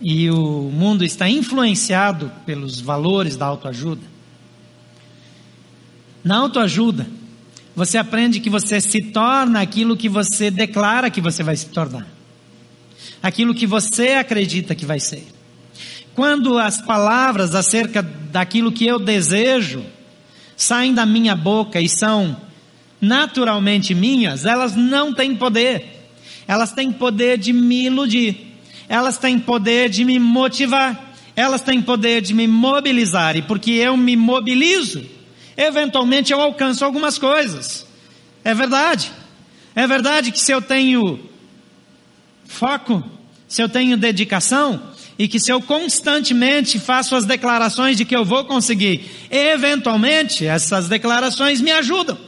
e 0.03 0.31
o 0.31 0.71
mundo 0.71 1.03
está 1.03 1.31
influenciado 1.31 2.31
pelos 2.45 2.79
valores 2.79 3.37
da 3.37 3.47
autoajuda, 3.47 4.13
na 6.25 6.37
autoajuda, 6.37 7.07
você 7.75 7.99
aprende 7.99 8.41
que 8.41 8.51
você 8.51 8.81
se 8.81 9.01
torna 9.01 9.61
aquilo 9.61 9.97
que 9.97 10.09
você 10.09 10.51
declara 10.51 11.11
que 11.11 11.21
você 11.21 11.43
vai 11.43 11.57
se 11.57 11.67
tornar. 11.67 12.07
Aquilo 13.23 13.55
que 13.55 13.67
você 13.67 14.11
acredita 14.11 14.75
que 14.75 14.85
vai 14.85 15.01
ser. 15.01 15.27
Quando 16.15 16.59
as 16.59 16.81
palavras 16.83 17.55
acerca 17.55 18.03
daquilo 18.03 18.71
que 18.71 18.87
eu 18.87 18.99
desejo 18.99 19.83
saem 20.57 20.93
da 20.93 21.07
minha 21.07 21.35
boca 21.35 21.81
e 21.81 21.89
são 21.89 22.37
naturalmente 23.01 23.95
minhas, 23.95 24.45
elas 24.45 24.77
não 24.77 25.15
têm 25.15 25.35
poder. 25.35 26.03
Elas 26.47 26.73
têm 26.73 26.93
poder 26.93 27.39
de 27.39 27.53
me 27.53 27.87
iludir. 27.87 28.53
Elas 28.89 29.17
têm 29.17 29.39
poder 29.39 29.89
de 29.89 30.05
me 30.05 30.19
motivar. 30.19 31.15
Elas 31.35 31.63
têm 31.63 31.81
poder 31.81 32.21
de 32.21 32.35
me 32.35 32.47
mobilizar. 32.47 33.37
E 33.37 33.43
porque 33.43 33.71
eu 33.71 33.97
me 33.97 34.17
mobilizo, 34.17 35.03
eventualmente 35.57 36.33
eu 36.33 36.41
alcanço 36.41 36.85
algumas 36.85 37.19
coisas. 37.19 37.87
É 38.45 38.55
verdade. 38.55 39.13
É 39.75 39.87
verdade 39.87 40.31
que 40.33 40.41
se 40.41 40.53
eu 40.53 40.61
tenho 40.61 41.19
foco, 42.45 43.03
se 43.49 43.63
eu 43.63 43.69
tenho 43.69 43.97
dedicação, 43.97 44.93
e 45.19 45.29
que 45.29 45.39
se 45.39 45.53
eu 45.53 45.61
constantemente 45.61 46.79
faço 46.79 47.15
as 47.15 47.25
declarações 47.25 47.97
de 47.97 48.05
que 48.05 48.17
eu 48.17 48.25
vou 48.25 48.45
conseguir, 48.45 49.09
eventualmente 49.31 50.47
essas 50.47 50.89
declarações 50.89 51.61
me 51.61 51.71
ajudam. 51.71 52.19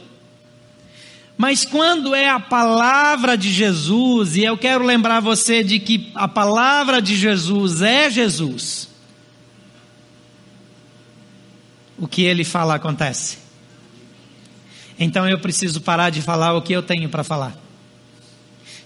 Mas 1.37 1.65
quando 1.65 2.15
é 2.15 2.29
a 2.29 2.39
palavra 2.39 3.37
de 3.37 3.51
Jesus, 3.51 4.37
e 4.37 4.43
eu 4.43 4.57
quero 4.57 4.85
lembrar 4.85 5.19
você 5.19 5.63
de 5.63 5.79
que 5.79 6.09
a 6.15 6.27
palavra 6.27 7.01
de 7.01 7.15
Jesus 7.15 7.81
é 7.81 8.09
Jesus, 8.09 8.87
o 11.97 12.07
que 12.07 12.23
ele 12.23 12.43
fala 12.43 12.75
acontece. 12.75 13.37
Então 14.99 15.27
eu 15.27 15.39
preciso 15.39 15.81
parar 15.81 16.09
de 16.09 16.21
falar 16.21 16.53
o 16.53 16.61
que 16.61 16.73
eu 16.73 16.81
tenho 16.81 17.09
para 17.09 17.23
falar. 17.23 17.55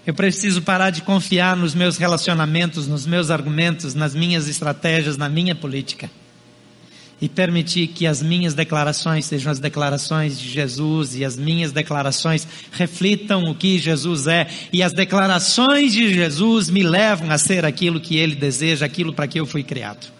Eu 0.06 0.14
preciso 0.14 0.62
parar 0.62 0.90
de 0.90 1.02
confiar 1.02 1.56
nos 1.56 1.74
meus 1.74 1.96
relacionamentos, 1.96 2.86
nos 2.86 3.06
meus 3.06 3.30
argumentos, 3.30 3.94
nas 3.94 4.14
minhas 4.14 4.48
estratégias, 4.48 5.16
na 5.16 5.28
minha 5.28 5.54
política. 5.54 6.10
E 7.20 7.28
permitir 7.28 7.88
que 7.88 8.06
as 8.06 8.22
minhas 8.22 8.54
declarações 8.54 9.26
sejam 9.26 9.52
as 9.52 9.58
declarações 9.58 10.40
de 10.40 10.48
Jesus 10.48 11.14
e 11.14 11.22
as 11.22 11.36
minhas 11.36 11.70
declarações 11.70 12.48
reflitam 12.72 13.44
o 13.44 13.54
que 13.54 13.78
Jesus 13.78 14.26
é. 14.26 14.48
E 14.72 14.82
as 14.82 14.94
declarações 14.94 15.92
de 15.92 16.14
Jesus 16.14 16.70
me 16.70 16.82
levam 16.82 17.30
a 17.30 17.36
ser 17.36 17.66
aquilo 17.66 18.00
que 18.00 18.16
Ele 18.16 18.34
deseja, 18.34 18.86
aquilo 18.86 19.12
para 19.12 19.28
que 19.28 19.38
eu 19.38 19.44
fui 19.44 19.62
criado. 19.62 20.10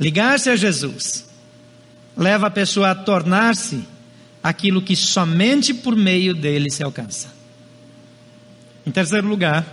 Ligar-se 0.00 0.50
a 0.50 0.56
Jesus 0.56 1.27
leva 2.18 2.48
a 2.48 2.50
pessoa 2.50 2.90
a 2.90 2.94
tornar-se 2.96 3.86
aquilo 4.42 4.82
que 4.82 4.96
somente 4.96 5.72
por 5.72 5.94
meio 5.94 6.34
dele 6.34 6.68
se 6.68 6.82
alcança. 6.82 7.32
Em 8.84 8.90
terceiro 8.90 9.28
lugar, 9.28 9.64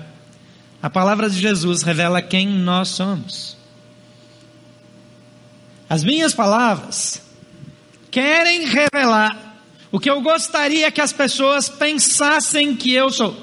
a 0.81 0.89
palavra 0.89 1.27
de 1.27 1.39
Jesus 1.39 1.81
revela 1.81 2.21
quem 2.21 2.47
nós 2.47 2.89
somos. 2.89 3.57
As 5.89 6.03
minhas 6.03 6.33
palavras 6.33 7.21
querem 8.11 8.65
revelar 8.65 9.55
o 9.91 9.99
que 9.99 10.09
eu 10.09 10.21
gostaria 10.21 10.91
que 10.91 11.01
as 11.01 11.13
pessoas 11.13 11.67
pensassem 11.67 12.75
que 12.75 12.93
eu 12.93 13.11
sou. 13.11 13.35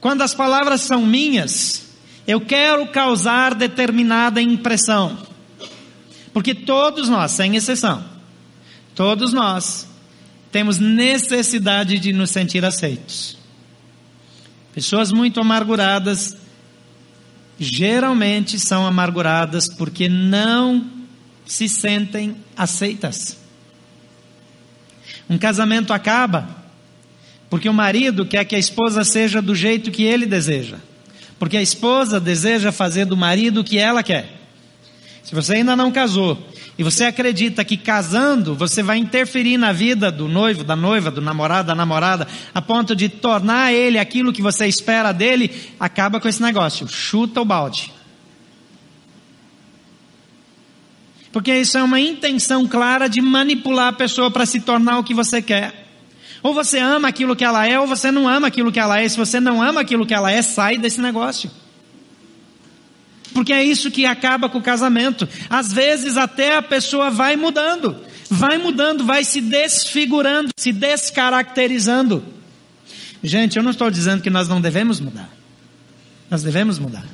Quando 0.00 0.22
as 0.22 0.34
palavras 0.34 0.80
são 0.80 1.06
minhas, 1.06 1.90
eu 2.26 2.40
quero 2.40 2.86
causar 2.88 3.54
determinada 3.54 4.40
impressão. 4.40 5.29
Porque 6.32 6.54
todos 6.54 7.08
nós, 7.08 7.32
sem 7.32 7.56
exceção, 7.56 8.04
todos 8.94 9.32
nós 9.32 9.88
temos 10.52 10.78
necessidade 10.78 11.98
de 11.98 12.12
nos 12.12 12.30
sentir 12.30 12.64
aceitos. 12.64 13.36
Pessoas 14.74 15.12
muito 15.12 15.40
amarguradas 15.40 16.36
geralmente 17.58 18.58
são 18.58 18.86
amarguradas 18.86 19.68
porque 19.76 20.08
não 20.08 20.90
se 21.44 21.68
sentem 21.68 22.36
aceitas. 22.56 23.36
Um 25.28 25.36
casamento 25.36 25.92
acaba 25.92 26.60
porque 27.50 27.68
o 27.68 27.74
marido 27.74 28.24
quer 28.24 28.44
que 28.44 28.54
a 28.54 28.58
esposa 28.58 29.02
seja 29.02 29.42
do 29.42 29.54
jeito 29.54 29.90
que 29.90 30.04
ele 30.04 30.24
deseja, 30.24 30.76
porque 31.38 31.56
a 31.56 31.62
esposa 31.62 32.20
deseja 32.20 32.70
fazer 32.70 33.04
do 33.04 33.16
marido 33.16 33.60
o 33.60 33.64
que 33.64 33.76
ela 33.76 34.04
quer. 34.04 34.39
Se 35.22 35.34
você 35.34 35.54
ainda 35.54 35.76
não 35.76 35.92
casou 35.92 36.38
e 36.78 36.82
você 36.82 37.04
acredita 37.04 37.64
que 37.64 37.76
casando 37.76 38.54
você 38.54 38.82
vai 38.82 38.98
interferir 38.98 39.58
na 39.58 39.72
vida 39.72 40.10
do 40.10 40.26
noivo, 40.28 40.64
da 40.64 40.74
noiva, 40.74 41.10
do 41.10 41.20
namorado, 41.20 41.68
da 41.68 41.74
namorada, 41.74 42.26
a 42.54 42.62
ponto 42.62 42.96
de 42.96 43.08
tornar 43.08 43.72
ele 43.72 43.98
aquilo 43.98 44.32
que 44.32 44.42
você 44.42 44.66
espera 44.66 45.12
dele, 45.12 45.50
acaba 45.78 46.18
com 46.20 46.28
esse 46.28 46.42
negócio. 46.42 46.88
Chuta 46.88 47.40
o 47.40 47.44
balde. 47.44 47.92
Porque 51.32 51.54
isso 51.54 51.78
é 51.78 51.82
uma 51.82 52.00
intenção 52.00 52.66
clara 52.66 53.08
de 53.08 53.20
manipular 53.20 53.88
a 53.88 53.92
pessoa 53.92 54.30
para 54.30 54.46
se 54.46 54.60
tornar 54.60 54.98
o 54.98 55.04
que 55.04 55.14
você 55.14 55.40
quer. 55.40 55.86
Ou 56.42 56.54
você 56.54 56.78
ama 56.78 57.08
aquilo 57.08 57.36
que 57.36 57.44
ela 57.44 57.66
é, 57.66 57.78
ou 57.78 57.86
você 57.86 58.10
não 58.10 58.26
ama 58.26 58.48
aquilo 58.48 58.72
que 58.72 58.80
ela 58.80 59.00
é. 59.00 59.08
Se 59.08 59.16
você 59.16 59.38
não 59.38 59.62
ama 59.62 59.82
aquilo 59.82 60.06
que 60.06 60.14
ela 60.14 60.30
é, 60.32 60.42
sai 60.42 60.78
desse 60.78 61.00
negócio. 61.00 61.50
Porque 63.32 63.52
é 63.52 63.64
isso 63.64 63.90
que 63.90 64.06
acaba 64.06 64.48
com 64.48 64.58
o 64.58 64.62
casamento. 64.62 65.28
Às 65.48 65.72
vezes 65.72 66.16
até 66.16 66.56
a 66.56 66.62
pessoa 66.62 67.10
vai 67.10 67.36
mudando, 67.36 67.96
vai 68.28 68.58
mudando, 68.58 69.04
vai 69.04 69.24
se 69.24 69.40
desfigurando, 69.40 70.50
se 70.56 70.72
descaracterizando. 70.72 72.24
Gente, 73.22 73.56
eu 73.56 73.62
não 73.62 73.70
estou 73.70 73.90
dizendo 73.90 74.22
que 74.22 74.30
nós 74.30 74.48
não 74.48 74.60
devemos 74.60 75.00
mudar. 75.00 75.30
Nós 76.30 76.42
devemos 76.42 76.78
mudar. 76.78 77.04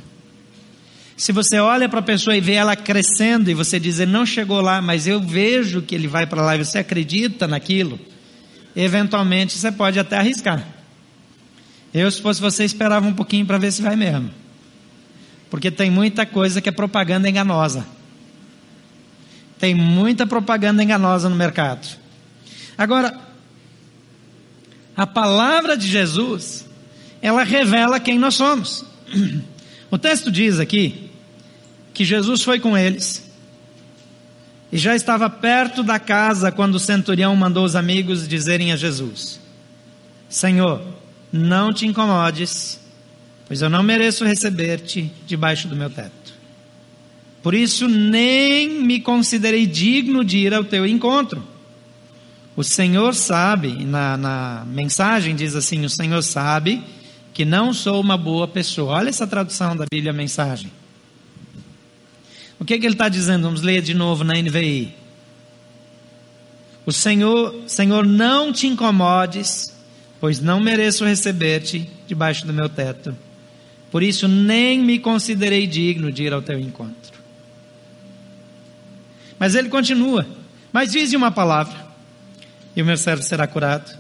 Se 1.17 1.33
você 1.33 1.59
olha 1.59 1.89
para 1.89 2.01
a 2.01 2.03
pessoa 2.03 2.37
e 2.37 2.41
vê 2.41 2.53
ela 2.53 2.77
crescendo 2.77 3.51
e 3.51 3.55
você 3.55 3.81
diz, 3.81 3.99
ele 3.99 4.13
não 4.13 4.27
chegou 4.27 4.61
lá, 4.61 4.83
mas 4.83 5.07
eu 5.07 5.19
vejo 5.21 5.81
que 5.81 5.95
ele 5.95 6.07
vai 6.07 6.27
para 6.27 6.43
lá 6.43 6.55
e 6.55 6.65
você 6.65 6.79
acredita 6.79 7.49
naquilo, 7.49 7.99
eventualmente 8.75 9.57
você 9.57 9.73
pode 9.73 9.99
até 9.99 10.19
arriscar. 10.19 10.63
Eu, 11.95 12.11
se 12.11 12.21
fosse 12.21 12.41
você, 12.41 12.65
esperava 12.65 13.07
um 13.09 13.15
pouquinho 13.15 13.47
para 13.47 13.57
ver 13.57 13.73
se 13.73 13.81
vai 13.81 13.97
mesmo. 13.97 14.31
Porque 15.51 15.71
tem 15.71 15.91
muita 15.91 16.27
coisa 16.27 16.61
que 16.61 16.69
é 16.69 16.73
propaganda 16.73 17.29
enganosa. 17.29 17.87
Tem 19.59 19.75
muita 19.75 20.27
propaganda 20.27 20.83
enganosa 20.83 21.29
no 21.29 21.37
mercado. 21.37 21.87
Agora, 22.77 23.19
a 24.97 25.07
palavra 25.07 25.77
de 25.77 25.87
Jesus, 25.87 26.67
ela 27.23 27.43
revela 27.43 28.01
quem 28.01 28.19
nós 28.19 28.35
somos. 28.35 28.85
O 29.89 29.97
texto 29.97 30.33
diz 30.33 30.59
aqui 30.59 31.11
que 31.95 32.05
Jesus 32.05 32.43
foi 32.43 32.59
com 32.59 32.77
eles 32.77 33.31
e 34.71 34.77
já 34.77 34.97
estava 34.97 35.31
perto 35.31 35.85
da 35.85 35.99
casa 35.99 36.51
quando 36.51 36.75
o 36.75 36.81
centurião 36.81 37.35
mandou 37.37 37.65
os 37.65 37.77
amigos 37.77 38.27
dizerem 38.27 38.73
a 38.73 38.77
Jesus: 38.77 39.39
Senhor, 40.29 40.83
não 41.33 41.73
te 41.73 41.87
incomodes 41.87 42.81
pois 43.47 43.63
eu 43.63 43.71
não 43.71 43.83
mereço 43.83 44.25
receber-te 44.25 45.11
debaixo 45.27 45.69
do 45.69 45.77
meu 45.77 45.89
teto. 45.89 46.35
Por 47.43 47.55
isso 47.55 47.87
nem 47.87 48.69
me 48.69 49.01
considerei 49.01 49.67
digno 49.67 50.25
de 50.25 50.39
ir 50.39 50.53
ao 50.53 50.65
teu 50.65 50.85
encontro. 50.85 51.47
O 52.57 52.65
Senhor 52.65 53.15
sabe, 53.15 53.85
na, 53.85 54.17
na 54.17 54.65
mensagem 54.67 55.37
diz 55.37 55.55
assim: 55.55 55.85
o 55.85 55.91
Senhor 55.91 56.23
sabe 56.23 56.83
que 57.33 57.45
não 57.45 57.73
sou 57.73 58.01
uma 58.01 58.17
boa 58.17 58.49
pessoa. 58.49 58.95
Olha 58.95 59.11
essa 59.11 59.27
tradução 59.27 59.77
da 59.77 59.85
Bíblia, 59.89 60.13
mensagem. 60.13 60.73
O 62.59 62.65
que, 62.65 62.79
que 62.79 62.87
ele 62.87 62.95
está 62.95 63.09
dizendo? 63.09 63.43
Vamos 63.43 63.61
ler 63.61 63.83
de 63.83 63.93
novo 63.95 64.25
na 64.25 64.35
NVI. 64.35 64.95
O 66.87 66.93
Senhor, 66.93 67.55
Senhor, 67.67 68.07
não 68.07 68.53
te 68.53 68.67
incomodes, 68.67 69.73
pois 70.19 70.41
não 70.41 70.59
mereço 70.61 71.05
receber-te 71.05 71.91
debaixo 72.07 72.47
do 72.47 72.53
meu 72.53 72.69
teto. 72.69 73.15
Por 73.91 74.03
isso 74.03 74.27
nem 74.29 74.81
me 74.81 74.99
considerei 74.99 75.67
digno 75.67 76.11
de 76.11 76.25
ir 76.25 76.33
ao 76.33 76.43
teu 76.43 76.59
encontro. 76.59 77.17
Mas 79.39 79.55
ele 79.55 79.69
continua. 79.69 80.27
Mas 80.73 80.93
dize 80.93 81.17
uma 81.17 81.31
palavra, 81.31 81.87
e 82.75 82.83
o 82.83 82.85
meu 82.85 82.97
servo 82.97 83.23
será 83.23 83.47
curado. 83.47 83.97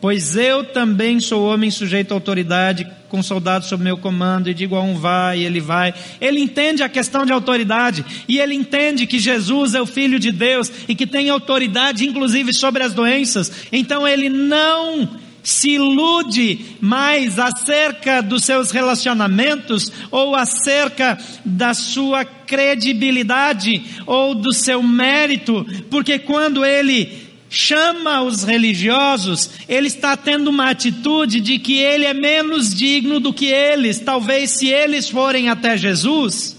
Pois 0.00 0.36
eu 0.36 0.62
também 0.62 1.18
sou 1.20 1.44
homem 1.46 1.70
sujeito 1.70 2.12
à 2.12 2.14
autoridade, 2.14 2.86
com 3.08 3.22
soldados 3.22 3.68
sob 3.68 3.82
meu 3.82 3.96
comando, 3.96 4.48
e 4.48 4.54
digo 4.54 4.76
a 4.76 4.82
um 4.82 4.94
vai, 4.94 5.40
e 5.40 5.44
ele 5.44 5.58
vai. 5.58 5.94
Ele 6.20 6.38
entende 6.38 6.82
a 6.82 6.88
questão 6.88 7.24
de 7.24 7.32
autoridade, 7.32 8.04
e 8.28 8.38
ele 8.38 8.54
entende 8.54 9.06
que 9.06 9.18
Jesus 9.18 9.74
é 9.74 9.80
o 9.80 9.86
Filho 9.86 10.18
de 10.20 10.30
Deus, 10.30 10.70
e 10.86 10.94
que 10.94 11.06
tem 11.06 11.30
autoridade, 11.30 12.06
inclusive, 12.06 12.52
sobre 12.52 12.82
as 12.82 12.92
doenças. 12.92 13.50
Então 13.72 14.06
ele 14.06 14.28
não 14.28 15.08
se 15.46 15.76
ilude 15.76 16.58
mais 16.80 17.38
acerca 17.38 18.20
dos 18.20 18.42
seus 18.42 18.72
relacionamentos, 18.72 19.92
ou 20.10 20.34
acerca 20.34 21.16
da 21.44 21.72
sua 21.72 22.24
credibilidade, 22.24 23.80
ou 24.06 24.34
do 24.34 24.52
seu 24.52 24.82
mérito, 24.82 25.64
porque 25.88 26.18
quando 26.18 26.64
ele 26.64 27.28
chama 27.48 28.22
os 28.22 28.42
religiosos, 28.42 29.50
ele 29.68 29.86
está 29.86 30.16
tendo 30.16 30.48
uma 30.48 30.68
atitude 30.68 31.40
de 31.40 31.60
que 31.60 31.78
ele 31.78 32.06
é 32.06 32.12
menos 32.12 32.74
digno 32.74 33.20
do 33.20 33.32
que 33.32 33.46
eles. 33.46 34.00
Talvez 34.00 34.50
se 34.50 34.66
eles 34.66 35.08
forem 35.08 35.48
até 35.48 35.76
Jesus 35.76 36.56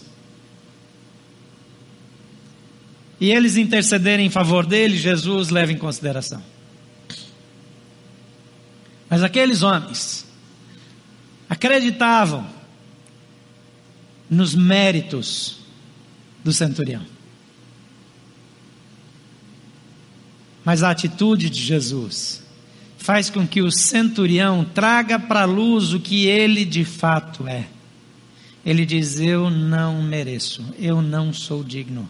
e 3.20 3.32
eles 3.32 3.58
intercederem 3.58 4.28
em 4.28 4.30
favor 4.30 4.66
dele, 4.66 4.96
Jesus 4.96 5.50
leva 5.50 5.74
em 5.74 5.78
consideração. 5.78 6.42
Mas 9.10 9.24
aqueles 9.24 9.64
homens 9.64 10.26
acreditavam 11.50 12.48
nos 14.30 14.54
méritos 14.54 15.60
do 16.44 16.52
centurião. 16.52 17.06
Mas 20.64 20.84
a 20.84 20.90
atitude 20.90 21.50
de 21.50 21.62
Jesus 21.62 22.44
faz 22.98 23.30
com 23.30 23.48
que 23.48 23.62
o 23.62 23.72
centurião 23.72 24.66
traga 24.66 25.18
para 25.18 25.44
a 25.44 25.46
luz 25.46 25.94
o 25.94 26.00
que 26.00 26.26
ele 26.26 26.66
de 26.66 26.84
fato 26.84 27.48
é. 27.48 27.68
Ele 28.66 28.86
diz: 28.86 29.18
Eu 29.18 29.50
não 29.50 30.04
mereço, 30.04 30.62
eu 30.78 31.02
não 31.02 31.32
sou 31.32 31.64
digno. 31.64 32.10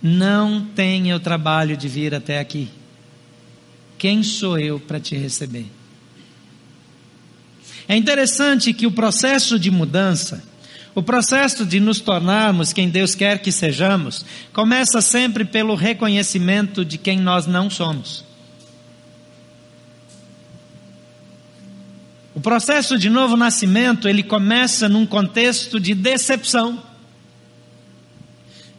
Não 0.00 0.64
tenho 0.64 1.16
o 1.16 1.20
trabalho 1.20 1.76
de 1.76 1.88
vir 1.88 2.14
até 2.14 2.38
aqui. 2.38 2.68
Quem 3.98 4.22
sou 4.22 4.56
eu 4.58 4.78
para 4.78 5.00
te 5.00 5.16
receber? 5.16 5.66
É 7.88 7.96
interessante 7.96 8.72
que 8.72 8.86
o 8.86 8.92
processo 8.92 9.58
de 9.58 9.70
mudança 9.70 10.42
o 10.96 11.02
processo 11.02 11.66
de 11.66 11.78
nos 11.78 12.00
tornarmos 12.00 12.72
quem 12.72 12.88
Deus 12.88 13.14
quer 13.14 13.38
que 13.40 13.52
sejamos 13.52 14.24
começa 14.50 15.02
sempre 15.02 15.44
pelo 15.44 15.74
reconhecimento 15.74 16.86
de 16.86 16.96
quem 16.96 17.20
nós 17.20 17.46
não 17.46 17.68
somos. 17.68 18.24
O 22.34 22.40
processo 22.40 22.98
de 22.98 23.10
novo 23.10 23.36
nascimento, 23.36 24.08
ele 24.08 24.22
começa 24.22 24.88
num 24.88 25.04
contexto 25.04 25.78
de 25.78 25.94
decepção. 25.94 26.82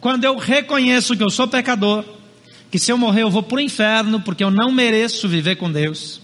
Quando 0.00 0.24
eu 0.24 0.36
reconheço 0.36 1.16
que 1.16 1.22
eu 1.22 1.30
sou 1.30 1.46
pecador, 1.46 2.04
que 2.68 2.80
se 2.80 2.90
eu 2.90 2.98
morrer 2.98 3.22
eu 3.22 3.30
vou 3.30 3.44
para 3.44 3.58
o 3.58 3.60
inferno 3.60 4.20
porque 4.20 4.42
eu 4.42 4.50
não 4.50 4.72
mereço 4.72 5.28
viver 5.28 5.54
com 5.54 5.70
Deus, 5.70 6.20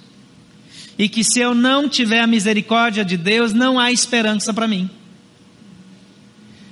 e 0.99 1.09
que 1.09 1.25
se 1.25 1.41
eu 1.41 1.55
não 1.55 1.89
tiver 1.89 2.21
a 2.21 2.27
misericórdia 2.27 3.05
de 3.05 3.17
Deus, 3.17 3.53
não 3.53 3.79
há 3.79 3.91
esperança 3.91 4.53
para 4.53 4.69
mim. 4.69 4.89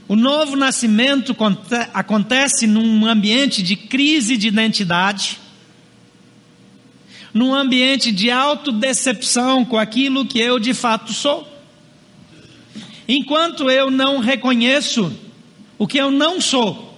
O 0.07 0.17
novo 0.17 0.57
nascimento 0.57 1.35
acontece 1.95 2.67
num 2.67 3.07
ambiente 3.07 3.63
de 3.63 3.77
crise 3.77 4.37
de 4.37 4.49
identidade, 4.49 5.39
num 7.33 7.55
ambiente 7.55 8.13
de 8.13 8.31
autodecepção 8.31 9.65
com 9.65 9.79
aquilo 9.79 10.27
que 10.27 10.39
eu 10.39 10.59
de 10.59 10.75
fato 10.75 11.13
sou. 11.13 11.49
Enquanto 13.09 13.71
eu 13.71 13.91
não 13.91 14.19
reconheço 14.19 15.13
o 15.79 15.87
que 15.87 15.99
eu 15.99 16.11
não 16.11 16.41
sou, 16.41 16.93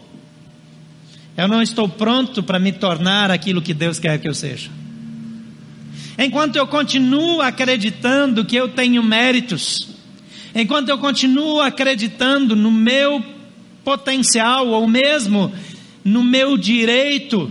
eu 1.37 1.49
não 1.49 1.63
estou 1.63 1.89
pronto 1.89 2.43
para 2.43 2.59
me 2.59 2.73
tornar 2.73 3.31
aquilo 3.31 3.63
que 3.63 3.73
Deus 3.73 3.99
quer 3.99 4.19
que 4.19 4.29
eu 4.29 4.35
seja. 4.35 4.71
Enquanto 6.19 6.57
eu 6.57 6.67
continuo 6.67 7.41
acreditando 7.41 8.45
que 8.45 8.57
eu 8.57 8.69
tenho 8.69 9.03
méritos, 9.03 9.89
enquanto 10.55 10.89
eu 10.89 10.99
continuo 10.99 11.61
acreditando 11.61 12.55
no 12.55 12.71
meu 12.71 13.25
potencial 13.85 14.69
ou 14.69 14.87
mesmo 14.87 15.53
no 16.05 16.23
meu 16.23 16.57
direito, 16.57 17.51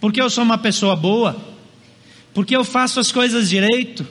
porque 0.00 0.20
eu 0.20 0.30
sou 0.30 0.44
uma 0.44 0.58
pessoa 0.58 0.96
boa, 0.96 1.36
porque 2.34 2.56
eu 2.56 2.64
faço 2.64 3.00
as 3.00 3.12
coisas 3.12 3.48
direito. 3.48 4.06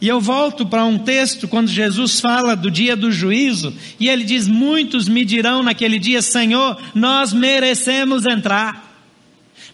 E 0.00 0.08
eu 0.08 0.20
volto 0.20 0.66
para 0.66 0.84
um 0.84 0.98
texto 0.98 1.48
quando 1.48 1.68
Jesus 1.68 2.20
fala 2.20 2.54
do 2.54 2.70
dia 2.70 2.94
do 2.94 3.10
juízo, 3.10 3.72
e 3.98 4.08
ele 4.08 4.24
diz: 4.24 4.46
Muitos 4.46 5.08
me 5.08 5.24
dirão 5.24 5.62
naquele 5.62 5.98
dia, 5.98 6.20
Senhor, 6.20 6.76
nós 6.94 7.32
merecemos 7.32 8.26
entrar, 8.26 9.02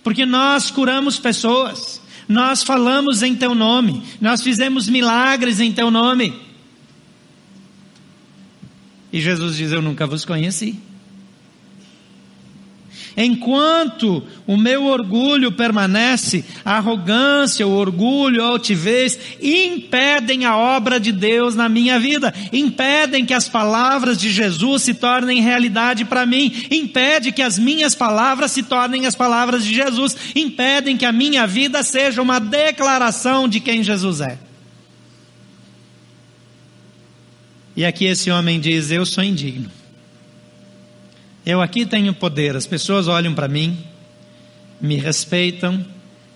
porque 0.04 0.24
nós 0.24 0.70
curamos 0.70 1.18
pessoas, 1.18 1.99
nós 2.30 2.62
falamos 2.62 3.24
em 3.24 3.34
Teu 3.34 3.56
nome, 3.56 4.04
nós 4.20 4.40
fizemos 4.40 4.88
milagres 4.88 5.58
em 5.58 5.72
Teu 5.72 5.90
nome. 5.90 6.32
E 9.12 9.20
Jesus 9.20 9.56
diz: 9.56 9.72
Eu 9.72 9.82
nunca 9.82 10.06
vos 10.06 10.24
conheci. 10.24 10.78
Enquanto 13.16 14.22
o 14.46 14.56
meu 14.56 14.84
orgulho 14.84 15.52
permanece, 15.52 16.44
a 16.64 16.76
arrogância, 16.76 17.66
o 17.66 17.72
orgulho, 17.72 18.42
a 18.42 18.46
altivez 18.46 19.18
impedem 19.40 20.44
a 20.44 20.56
obra 20.56 21.00
de 21.00 21.12
Deus 21.12 21.54
na 21.54 21.68
minha 21.68 21.98
vida, 21.98 22.32
impedem 22.52 23.24
que 23.24 23.34
as 23.34 23.48
palavras 23.48 24.18
de 24.18 24.30
Jesus 24.30 24.82
se 24.82 24.94
tornem 24.94 25.42
realidade 25.42 26.04
para 26.04 26.24
mim, 26.24 26.66
impede 26.70 27.32
que 27.32 27.42
as 27.42 27.58
minhas 27.58 27.94
palavras 27.94 28.52
se 28.52 28.62
tornem 28.62 29.06
as 29.06 29.14
palavras 29.14 29.64
de 29.64 29.74
Jesus, 29.74 30.16
impedem 30.34 30.96
que 30.96 31.04
a 31.04 31.12
minha 31.12 31.46
vida 31.46 31.82
seja 31.82 32.22
uma 32.22 32.38
declaração 32.38 33.48
de 33.48 33.60
quem 33.60 33.82
Jesus 33.82 34.20
é. 34.20 34.38
E 37.76 37.84
aqui 37.84 38.04
esse 38.04 38.30
homem 38.30 38.60
diz: 38.60 38.90
Eu 38.90 39.06
sou 39.06 39.24
indigno. 39.24 39.79
Eu 41.50 41.60
aqui 41.60 41.84
tenho 41.84 42.14
poder, 42.14 42.54
as 42.54 42.64
pessoas 42.64 43.08
olham 43.08 43.34
para 43.34 43.48
mim, 43.48 43.76
me 44.80 44.94
respeitam, 44.94 45.84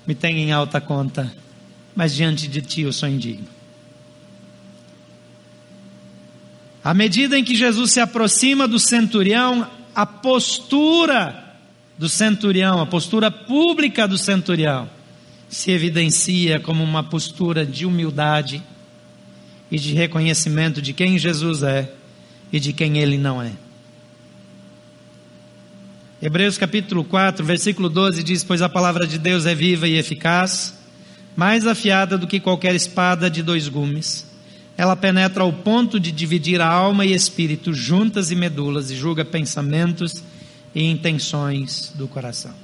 me 0.05 0.13
têm 0.13 0.41
em 0.41 0.51
alta 0.51 0.81
conta, 0.81 1.33
mas 1.95 2.13
diante 2.13 2.49
de 2.49 2.61
ti 2.61 2.81
eu 2.81 2.93
sou 2.93 3.09
indigno. 3.09 3.47
À 6.83 6.93
medida 6.93 7.39
em 7.39 7.45
que 7.45 7.55
Jesus 7.55 7.93
se 7.93 8.01
aproxima 8.01 8.67
do 8.67 8.81
centurião, 8.81 9.71
a 9.95 10.05
postura 10.05 11.55
do 11.97 12.09
centurião, 12.09 12.81
a 12.81 12.87
postura 12.87 13.31
pública 13.31 14.09
do 14.09 14.19
centurião, 14.19 14.91
se 15.49 15.71
evidencia 15.71 16.59
como 16.59 16.83
uma 16.83 17.05
postura 17.05 17.65
de 17.65 17.87
humildade 17.87 18.61
e 19.71 19.79
de 19.79 19.95
reconhecimento 19.95 20.83
de 20.83 20.93
quem 20.93 21.17
Jesus 21.17 21.63
é 21.63 21.89
e 22.53 22.59
de 22.59 22.73
quem 22.73 22.99
ele 22.99 23.17
não 23.17 23.41
é. 23.41 23.53
Hebreus 26.27 26.57
capítulo 26.57 27.05
4, 27.05 27.45
versículo 27.45 27.91
12 27.91 28.23
diz: 28.23 28.43
Pois 28.43 28.63
a 28.63 28.69
palavra 28.71 29.07
de 29.07 29.19
Deus 29.19 29.45
é 29.45 29.55
viva 29.55 29.87
e 29.87 29.99
eficaz, 29.99 30.73
mais 31.37 31.67
afiada 31.67 32.17
do 32.17 32.27
que 32.27 32.41
qualquer 32.41 32.75
espada 32.75 33.29
de 33.29 33.43
dois 33.43 33.69
gumes. 33.69 34.25
Ela 34.75 34.97
penetra 34.97 35.43
ao 35.43 35.53
ponto 35.53 36.01
de 36.01 36.11
dividir 36.11 36.63
a 36.63 36.67
alma 36.67 37.05
e 37.05 37.13
espírito, 37.13 37.75
juntas 37.75 38.31
e 38.31 38.35
medulas, 38.35 38.91
e 38.91 38.97
julga 38.97 39.23
pensamentos 39.23 40.25
e 40.75 40.85
intenções 40.85 41.93
do 41.95 42.09
coração. 42.09 42.55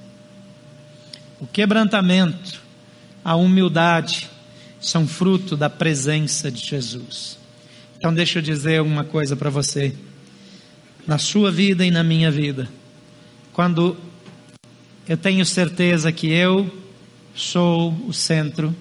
O 1.38 1.46
quebrantamento, 1.46 2.62
a 3.22 3.36
humildade, 3.36 4.30
são 4.80 5.06
fruto 5.06 5.54
da 5.54 5.68
presença 5.68 6.50
de 6.50 6.64
Jesus. 6.64 7.36
Então, 7.98 8.14
deixa 8.14 8.38
eu 8.38 8.42
dizer 8.42 8.80
uma 8.80 9.04
coisa 9.04 9.36
para 9.36 9.50
você. 9.50 9.94
Na 11.06 11.18
sua 11.18 11.52
vida 11.52 11.84
e 11.84 11.90
na 11.90 12.02
minha 12.02 12.30
vida, 12.30 12.66
quando 13.52 13.96
eu 15.08 15.16
tenho 15.16 15.44
certeza 15.44 16.12
que 16.12 16.30
eu 16.30 16.70
sou 17.34 17.92
o 18.06 18.12
centro, 18.12 18.74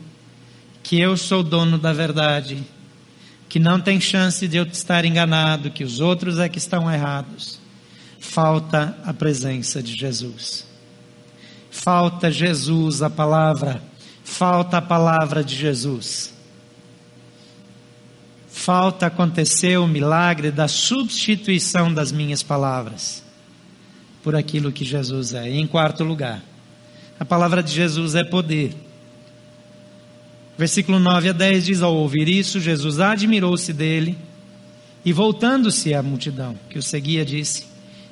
que 0.84 1.00
eu 1.00 1.18
sou 1.18 1.44
dono 1.44 1.78
da 1.78 1.92
verdade, 1.92 2.64
que 3.48 3.60
não 3.60 3.80
tem 3.80 4.00
chance 4.00 4.48
de 4.48 4.58
eu 4.58 4.64
estar 4.64 5.06
enganado, 5.06 5.72
que 5.72 5.84
os 5.84 6.00
outros 6.00 6.38
é 6.40 6.48
que 6.48 6.58
estão 6.58 6.92
errados, 6.92 7.60
falta 8.20 8.98
a 9.04 9.14
presença 9.14 9.82
de 9.82 9.96
Jesus. 9.96 10.68
Falta 11.72 12.32
Jesus, 12.32 13.02
a 13.02 13.10
palavra 13.10 13.82
falta 14.30 14.78
a 14.78 14.82
palavra 14.82 15.44
de 15.44 15.56
Jesus. 15.56 16.34
Falta 18.48 19.08
acontecer 19.08 19.78
o 19.78 19.88
milagre 19.88 20.52
da 20.52 20.68
substituição 20.68 21.92
das 21.92 22.12
minhas 22.12 22.44
palavras 22.44 23.24
por 24.24 24.36
aquilo 24.36 24.72
que 24.72 24.86
Jesus 24.86 25.34
é. 25.34 25.50
Em 25.50 25.68
quarto 25.68 26.04
lugar, 26.04 26.42
A 27.20 27.26
palavra 27.26 27.62
de 27.62 27.74
Jesus 27.74 28.16
é 28.16 28.24
poder. 28.24 28.74
Versículo 30.58 31.00
9 31.00 31.30
a 31.30 31.34
10 31.34 31.66
diz: 31.66 31.82
Ao 31.82 31.94
ouvir 31.94 32.30
isso, 32.30 32.62
Jesus 32.62 33.00
admirou-se 33.00 33.74
dele 33.74 34.18
e, 35.04 35.12
voltando-se 35.12 35.94
à 35.94 36.02
multidão 36.02 36.58
que 36.70 36.80
o 36.80 36.84
seguia, 36.84 37.26
disse: 37.26 37.66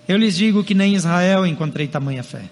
Eu 0.07 0.17
lhes 0.17 0.35
digo 0.35 0.61
que 0.61 0.73
nem 0.73 0.91
em 0.91 0.95
Israel 0.95 1.45
encontrei 1.45 1.87
tamanha 1.87 2.21
fé. 2.21 2.43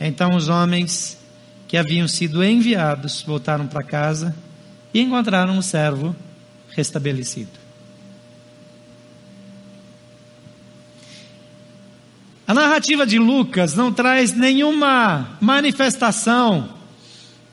Então 0.00 0.36
os 0.36 0.48
homens 0.48 1.18
que 1.66 1.76
haviam 1.76 2.06
sido 2.06 2.44
enviados 2.44 3.22
voltaram 3.22 3.66
para 3.66 3.82
casa 3.82 4.34
e 4.92 5.00
encontraram 5.00 5.58
o 5.58 5.62
servo 5.62 6.14
restabelecido. 6.70 7.61
A 12.52 12.54
narrativa 12.54 13.06
de 13.06 13.18
Lucas 13.18 13.74
não 13.74 13.90
traz 13.90 14.34
nenhuma 14.34 15.38
manifestação 15.40 16.68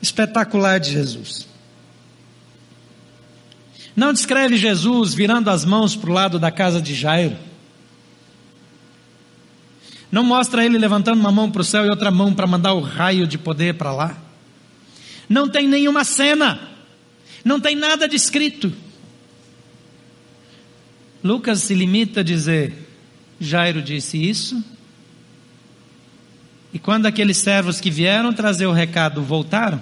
espetacular 0.02 0.78
de 0.78 0.90
Jesus. 0.90 1.48
Não 3.96 4.12
descreve 4.12 4.58
Jesus 4.58 5.14
virando 5.14 5.48
as 5.48 5.64
mãos 5.64 5.96
para 5.96 6.10
o 6.10 6.12
lado 6.12 6.38
da 6.38 6.50
casa 6.50 6.82
de 6.82 6.94
Jairo. 6.94 7.34
Não 10.12 10.22
mostra 10.22 10.66
ele 10.66 10.76
levantando 10.76 11.18
uma 11.18 11.32
mão 11.32 11.50
para 11.50 11.62
o 11.62 11.64
céu 11.64 11.86
e 11.86 11.88
outra 11.88 12.10
mão 12.10 12.34
para 12.34 12.46
mandar 12.46 12.74
o 12.74 12.82
raio 12.82 13.26
de 13.26 13.38
poder 13.38 13.76
para 13.76 13.94
lá. 13.94 14.18
Não 15.26 15.48
tem 15.48 15.66
nenhuma 15.66 16.04
cena. 16.04 16.60
Não 17.42 17.58
tem 17.58 17.74
nada 17.74 18.06
descrito. 18.06 18.70
Lucas 21.24 21.60
se 21.60 21.72
limita 21.72 22.20
a 22.20 22.22
dizer: 22.22 22.74
Jairo 23.40 23.80
disse 23.80 24.22
isso 24.22 24.62
e 26.72 26.78
quando 26.78 27.06
aqueles 27.06 27.36
servos 27.36 27.80
que 27.80 27.90
vieram 27.90 28.32
trazer 28.32 28.66
o 28.66 28.72
recado 28.72 29.22
voltaram, 29.22 29.80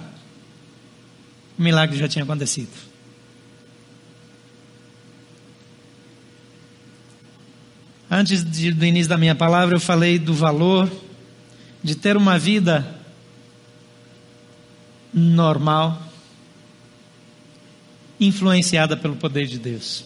o 1.57 1.61
milagre 1.61 1.97
já 1.97 2.07
tinha 2.07 2.23
acontecido. 2.23 2.71
Antes 8.09 8.43
de, 8.43 8.71
do 8.71 8.85
início 8.85 9.09
da 9.09 9.17
minha 9.17 9.35
palavra, 9.35 9.75
eu 9.75 9.79
falei 9.79 10.17
do 10.17 10.33
valor 10.33 10.89
de 11.83 11.95
ter 11.95 12.17
uma 12.17 12.39
vida 12.39 12.99
normal, 15.13 16.01
influenciada 18.19 18.97
pelo 18.97 19.15
poder 19.15 19.45
de 19.45 19.59
Deus. 19.59 20.05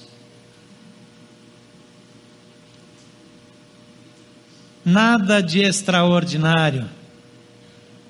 Nada 4.85 5.41
de 5.41 5.61
extraordinário, 5.61 6.89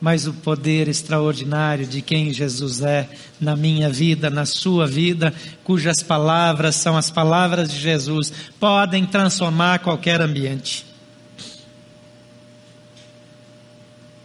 mas 0.02 0.26
o 0.26 0.34
poder 0.34 0.88
extraordinário 0.88 1.86
de 1.86 2.02
quem 2.02 2.34
Jesus 2.34 2.82
é 2.82 3.08
na 3.40 3.56
minha 3.56 3.90
vida, 3.90 4.30
na 4.30 4.44
sua 4.46 4.88
vida, 4.88 5.32
cujas 5.64 6.02
palavras 6.02 6.76
são 6.76 6.98
as 6.98 7.12
palavras 7.12 7.72
de 7.72 7.80
Jesus, 7.80 8.34
podem 8.60 9.06
transformar 9.06 9.80
qualquer 9.80 10.20
ambiente. 10.20 10.84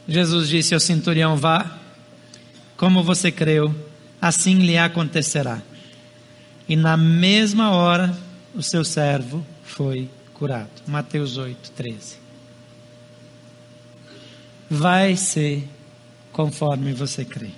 Jesus 0.09 0.49
disse 0.49 0.72
ao 0.72 0.80
centurião: 0.80 1.36
Vá, 1.36 1.78
como 2.78 3.05
você 3.05 3.30
creu, 3.30 3.74
assim 4.22 4.55
lhe 4.55 4.78
acontecerá. 4.78 5.61
E 6.66 6.74
na 6.76 6.96
mesma 6.96 7.72
hora, 7.72 8.16
o 8.55 8.62
seu 8.62 8.84
servo 8.84 9.46
foi 9.62 10.09
curado. 10.32 10.70
Mateus 10.86 11.36
8, 11.36 11.72
13 11.72 12.27
vai 14.68 15.16
ser 15.16 15.66
conforme 16.32 16.92
você 16.92 17.24
crê. 17.24 17.50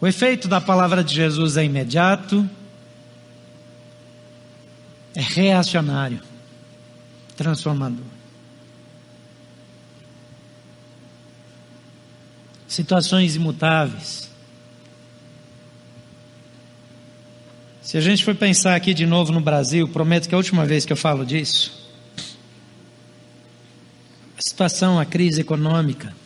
O 0.00 0.06
efeito 0.06 0.48
da 0.48 0.60
palavra 0.60 1.04
de 1.04 1.14
Jesus 1.14 1.56
é 1.56 1.64
imediato, 1.64 2.48
é 5.14 5.20
reacionário, 5.20 6.20
transformador. 7.36 8.04
Situações 12.66 13.36
imutáveis. 13.36 14.30
Se 17.82 17.98
a 17.98 18.00
gente 18.00 18.24
for 18.24 18.34
pensar 18.34 18.76
aqui 18.76 18.94
de 18.94 19.04
novo 19.04 19.32
no 19.32 19.40
Brasil, 19.40 19.88
prometo 19.88 20.28
que 20.28 20.34
é 20.34 20.36
a 20.36 20.38
última 20.38 20.64
vez 20.64 20.86
que 20.86 20.92
eu 20.92 20.96
falo 20.96 21.26
disso 21.26 21.79
a 24.40 24.42
situação, 24.42 24.98
a 24.98 25.04
crise 25.04 25.42
econômica, 25.42 26.16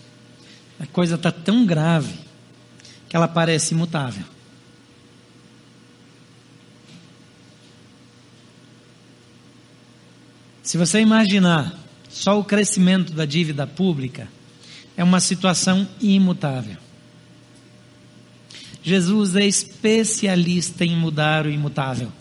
a 0.78 0.86
coisa 0.86 1.16
está 1.16 1.32
tão 1.32 1.66
grave 1.66 2.14
que 3.08 3.16
ela 3.16 3.26
parece 3.26 3.74
imutável. 3.74 4.24
Se 10.62 10.78
você 10.78 11.00
imaginar 11.00 11.76
só 12.08 12.38
o 12.38 12.44
crescimento 12.44 13.12
da 13.12 13.24
dívida 13.24 13.66
pública, 13.66 14.28
é 14.96 15.02
uma 15.02 15.18
situação 15.18 15.86
imutável. 16.00 16.76
Jesus 18.80 19.34
é 19.34 19.44
especialista 19.44 20.84
em 20.84 20.96
mudar 20.96 21.46
o 21.46 21.50
imutável. 21.50 22.12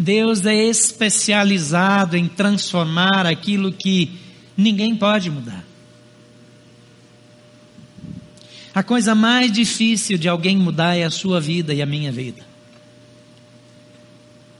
Deus 0.00 0.46
é 0.46 0.54
especializado 0.54 2.16
em 2.16 2.28
transformar 2.28 3.26
aquilo 3.26 3.72
que 3.72 4.16
ninguém 4.56 4.94
pode 4.94 5.28
mudar. 5.28 5.64
A 8.72 8.80
coisa 8.84 9.12
mais 9.12 9.50
difícil 9.50 10.16
de 10.16 10.28
alguém 10.28 10.56
mudar 10.56 10.94
é 10.94 11.02
a 11.02 11.10
sua 11.10 11.40
vida 11.40 11.74
e 11.74 11.82
a 11.82 11.86
minha 11.86 12.12
vida. 12.12 12.46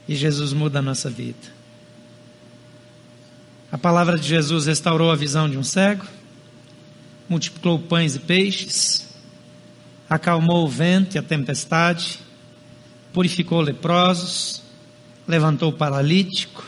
E 0.08 0.16
Jesus 0.16 0.52
muda 0.52 0.80
a 0.80 0.82
nossa 0.82 1.08
vida. 1.08 1.56
A 3.70 3.78
palavra 3.78 4.18
de 4.18 4.26
Jesus 4.26 4.66
restaurou 4.66 5.12
a 5.12 5.14
visão 5.14 5.48
de 5.48 5.56
um 5.56 5.62
cego, 5.62 6.04
multiplicou 7.28 7.78
pães 7.78 8.16
e 8.16 8.18
peixes, 8.18 9.06
acalmou 10.10 10.64
o 10.64 10.68
vento 10.68 11.14
e 11.14 11.18
a 11.18 11.22
tempestade, 11.22 12.18
purificou 13.12 13.60
leprosos, 13.60 14.66
levantou 15.28 15.68
o 15.68 15.74
paralítico, 15.74 16.64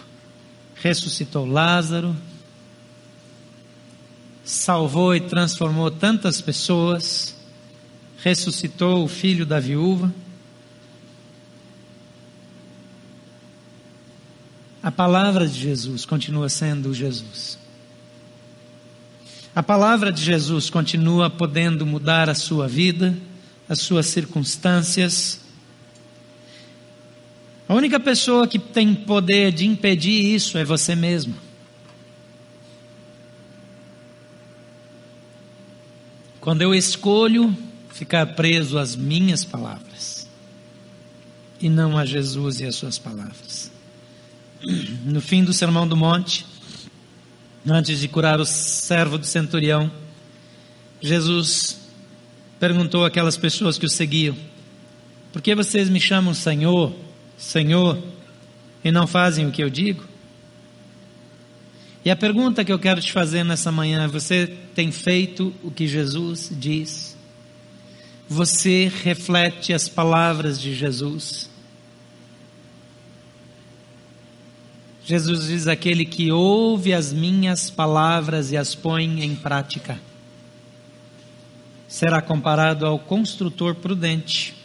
ressuscitou 0.75 1.47
Lázaro, 1.47 2.15
salvou 4.45 5.17
e 5.17 5.21
transformou 5.21 5.91
tantas 5.91 6.43
pessoas, 6.43 7.35
ressuscitou 8.19 9.03
o 9.03 9.09
filho 9.09 9.47
da 9.47 9.59
viúva. 9.59 10.13
A 14.83 14.91
palavra 14.91 15.49
de 15.49 15.59
Jesus 15.59 16.05
continua 16.05 16.49
sendo 16.51 16.93
Jesus. 16.93 17.59
A 19.55 19.63
palavra 19.63 20.13
de 20.13 20.23
Jesus 20.23 20.69
continua 20.69 21.31
podendo 21.31 21.87
mudar 21.87 22.29
a 22.29 22.35
sua 22.35 22.69
vida, 22.69 23.17
as 23.69 23.81
suas 23.81 24.07
circunstâncias, 24.07 25.40
a 27.71 27.75
única 27.75 28.01
pessoa 28.01 28.49
que 28.49 28.59
tem 28.59 28.93
poder 28.93 29.53
de 29.53 29.65
impedir 29.65 30.35
isso 30.35 30.59
é 30.59 30.65
você 30.65 30.97
mesmo. 30.97 31.37
Quando 36.41 36.63
eu 36.63 36.75
escolho 36.75 37.57
ficar 37.93 38.27
preso 38.35 38.77
às 38.77 38.97
minhas 38.97 39.45
palavras 39.45 40.29
e 41.61 41.69
não 41.69 41.97
a 41.97 42.05
Jesus 42.05 42.59
e 42.59 42.67
as 42.67 42.75
suas 42.75 42.99
palavras. 42.99 43.71
No 45.05 45.21
fim 45.21 45.45
do 45.45 45.53
Sermão 45.53 45.87
do 45.87 45.97
Monte, 45.97 46.45
antes 47.65 48.01
de 48.01 48.09
curar 48.09 48.41
o 48.41 48.45
servo 48.45 49.17
do 49.17 49.27
centurião, 49.27 49.93
Jesus 51.01 51.79
perguntou 52.59 53.05
àquelas 53.05 53.37
pessoas 53.37 53.79
que 53.79 53.87
o 53.87 53.89
seguiam: 53.89 54.37
Por 55.33 55.41
que 55.41 55.55
vocês 55.55 55.89
me 55.89 56.01
chamam 56.01 56.35
Senhor? 56.35 57.10
Senhor, 57.41 57.99
e 58.85 58.93
não 58.93 59.07
fazem 59.07 59.47
o 59.47 59.51
que 59.51 59.63
eu 59.63 59.71
digo? 59.71 60.05
E 62.05 62.11
a 62.11 62.15
pergunta 62.15 62.63
que 62.63 62.71
eu 62.71 62.79
quero 62.79 63.01
te 63.01 63.11
fazer 63.11 63.43
nessa 63.45 63.73
manhã: 63.73 64.07
você 64.07 64.47
tem 64.75 64.93
feito 64.93 65.53
o 65.63 65.71
que 65.71 65.89
Jesus 65.89 66.53
diz? 66.53 67.17
Você 68.29 68.93
reflete 69.03 69.73
as 69.73 69.89
palavras 69.89 70.61
de 70.61 70.75
Jesus? 70.75 71.49
Jesus 75.03 75.47
diz: 75.47 75.67
aquele 75.67 76.05
que 76.05 76.31
ouve 76.31 76.93
as 76.93 77.11
minhas 77.11 77.71
palavras 77.71 78.53
e 78.53 78.57
as 78.59 78.75
põe 78.75 79.25
em 79.25 79.35
prática, 79.35 79.99
será 81.89 82.21
comparado 82.21 82.85
ao 82.85 82.99
construtor 82.99 83.77
prudente 83.77 84.60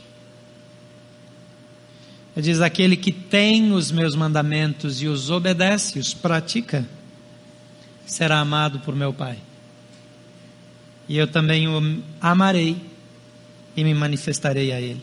diz: 2.42 2.60
aquele 2.62 2.98
que 2.98 3.12
tem 3.12 3.72
os 3.72 3.92
meus 3.92 4.16
mandamentos 4.16 5.02
e 5.02 5.08
os 5.08 5.30
obedece, 5.30 6.00
os 6.00 6.14
pratica, 6.14 6.86
será 8.06 8.40
amado 8.40 8.80
por 8.80 8.96
meu 8.96 9.14
Pai. 9.14 9.38
E 11.08 11.18
eu 11.18 11.28
também 11.28 11.68
o 11.68 12.02
amarei 12.20 12.76
e 13.76 13.84
me 13.84 13.94
manifestarei 13.94 14.72
a 14.72 14.82
Ele. 14.82 15.02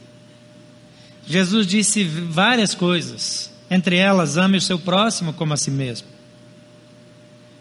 Jesus 1.26 1.66
disse 1.66 2.04
várias 2.04 2.74
coisas, 2.74 3.52
entre 3.70 3.96
elas, 3.96 4.36
ame 4.36 4.58
o 4.58 4.60
seu 4.60 4.78
próximo 4.78 5.32
como 5.32 5.54
a 5.54 5.56
si 5.56 5.70
mesmo. 5.70 6.08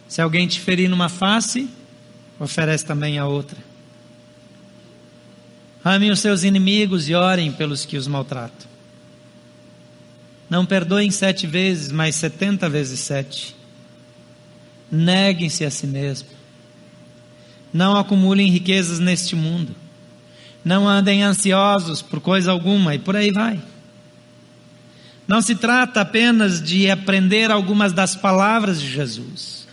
Se 0.08 0.22
alguém 0.22 0.48
te 0.48 0.60
ferir 0.60 0.90
numa 0.90 1.08
face, 1.08 1.70
oferece 2.40 2.86
também 2.86 3.18
a 3.18 3.26
outra. 3.26 3.58
Amem 5.84 6.12
os 6.12 6.20
seus 6.20 6.44
inimigos 6.44 7.08
e 7.08 7.16
orem 7.16 7.52
pelos 7.52 7.86
que 7.86 7.98
os 7.98 8.08
maltratam. 8.08 8.71
Não 10.52 10.66
perdoem 10.66 11.10
sete 11.10 11.48
vezes, 11.48 11.94
mas 11.94 12.14
setenta 12.14 12.70
vezes 12.70 13.00
sete. 13.00 13.56
Neguem-se 14.92 15.64
a 15.64 15.72
si 15.72 15.88
mesmo. 15.88 16.28
Não 17.72 17.96
acumulem 17.96 18.52
riquezas 18.52 19.00
neste 19.00 19.34
mundo. 19.34 19.74
Não 20.62 20.90
andem 20.90 21.24
ansiosos 21.24 22.02
por 22.02 22.20
coisa 22.20 22.52
alguma 22.52 22.94
e 22.94 23.00
por 23.00 23.16
aí 23.16 23.32
vai. 23.32 23.62
Não 25.26 25.42
se 25.42 25.56
trata 25.56 26.02
apenas 26.02 26.62
de 26.62 26.92
aprender 26.92 27.50
algumas 27.50 27.94
das 27.94 28.14
palavras 28.14 28.82
de 28.82 28.92
Jesus. 28.92 29.66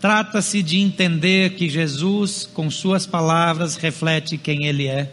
Trata-se 0.00 0.62
de 0.62 0.78
entender 0.78 1.54
que 1.54 1.68
Jesus, 1.68 2.48
com 2.54 2.70
suas 2.70 3.04
palavras, 3.04 3.74
reflete 3.74 4.38
quem 4.38 4.64
Ele 4.66 4.86
é 4.86 5.12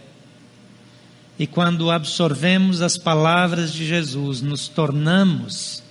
e 1.40 1.46
quando 1.46 1.90
absorvemos 1.90 2.82
as 2.82 2.98
palavras 2.98 3.72
de 3.72 3.86
Jesus, 3.86 4.42
nos 4.42 4.68
tornamos 4.68 5.82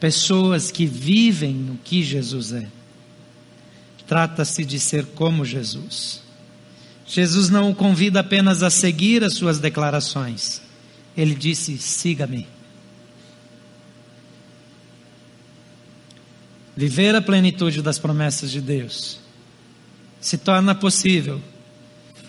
pessoas 0.00 0.72
que 0.72 0.84
vivem 0.86 1.54
no 1.54 1.76
que 1.76 2.02
Jesus 2.02 2.52
é. 2.52 2.66
Trata-se 4.08 4.64
de 4.64 4.80
ser 4.80 5.06
como 5.14 5.44
Jesus. 5.44 6.20
Jesus 7.06 7.48
não 7.48 7.70
o 7.70 7.76
convida 7.76 8.18
apenas 8.18 8.64
a 8.64 8.70
seguir 8.70 9.22
as 9.22 9.34
suas 9.34 9.60
declarações. 9.60 10.60
Ele 11.16 11.36
disse: 11.36 11.78
siga-me. 11.78 12.44
Viver 16.76 17.14
a 17.14 17.22
plenitude 17.22 17.82
das 17.82 18.00
promessas 18.00 18.50
de 18.50 18.60
Deus 18.60 19.20
se 20.20 20.36
torna 20.36 20.74
possível 20.74 21.40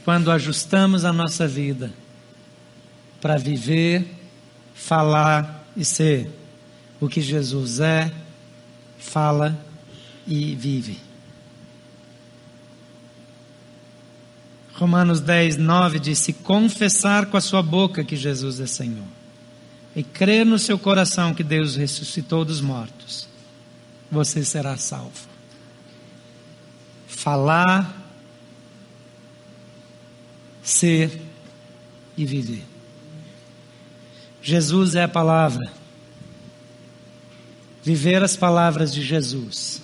quando 0.06 0.30
ajustamos 0.30 1.04
a 1.04 1.12
nossa 1.12 1.48
vida 1.48 1.92
para 3.22 3.38
viver, 3.38 4.06
falar 4.74 5.64
e 5.78 5.86
ser 5.86 6.30
o 7.00 7.08
que 7.08 7.22
Jesus 7.22 7.80
é, 7.80 8.12
fala 8.98 9.58
e 10.28 10.56
vive. 10.56 11.00
Romanos 14.74 15.22
10, 15.22 15.58
9 15.58 16.00
diz: 16.00 16.20
Se 16.20 16.34
confessar 16.34 17.28
com 17.28 17.38
a 17.38 17.42
sua 17.42 17.62
boca 17.62 18.04
que 18.04 18.16
Jesus 18.16 18.60
é 18.60 18.66
Senhor, 18.66 19.08
e 19.96 20.02
crer 20.04 20.46
no 20.46 20.58
seu 20.58 20.80
coração 20.80 21.34
que 21.34 21.44
Deus 21.44 21.76
ressuscitou 21.76 22.44
dos 22.44 22.62
mortos, 22.62 23.28
você 24.10 24.44
será 24.44 24.78
salvo. 24.78 25.30
Falar, 27.08 27.96
ser 30.64 31.22
e 32.18 32.26
viver. 32.26 32.71
Jesus 34.42 34.96
é 34.96 35.04
a 35.04 35.08
palavra. 35.08 35.72
Viver 37.84 38.24
as 38.24 38.36
palavras 38.36 38.94
de 38.94 39.02
Jesus 39.02 39.82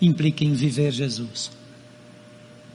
implica 0.00 0.44
em 0.44 0.52
viver 0.52 0.92
Jesus. 0.92 1.50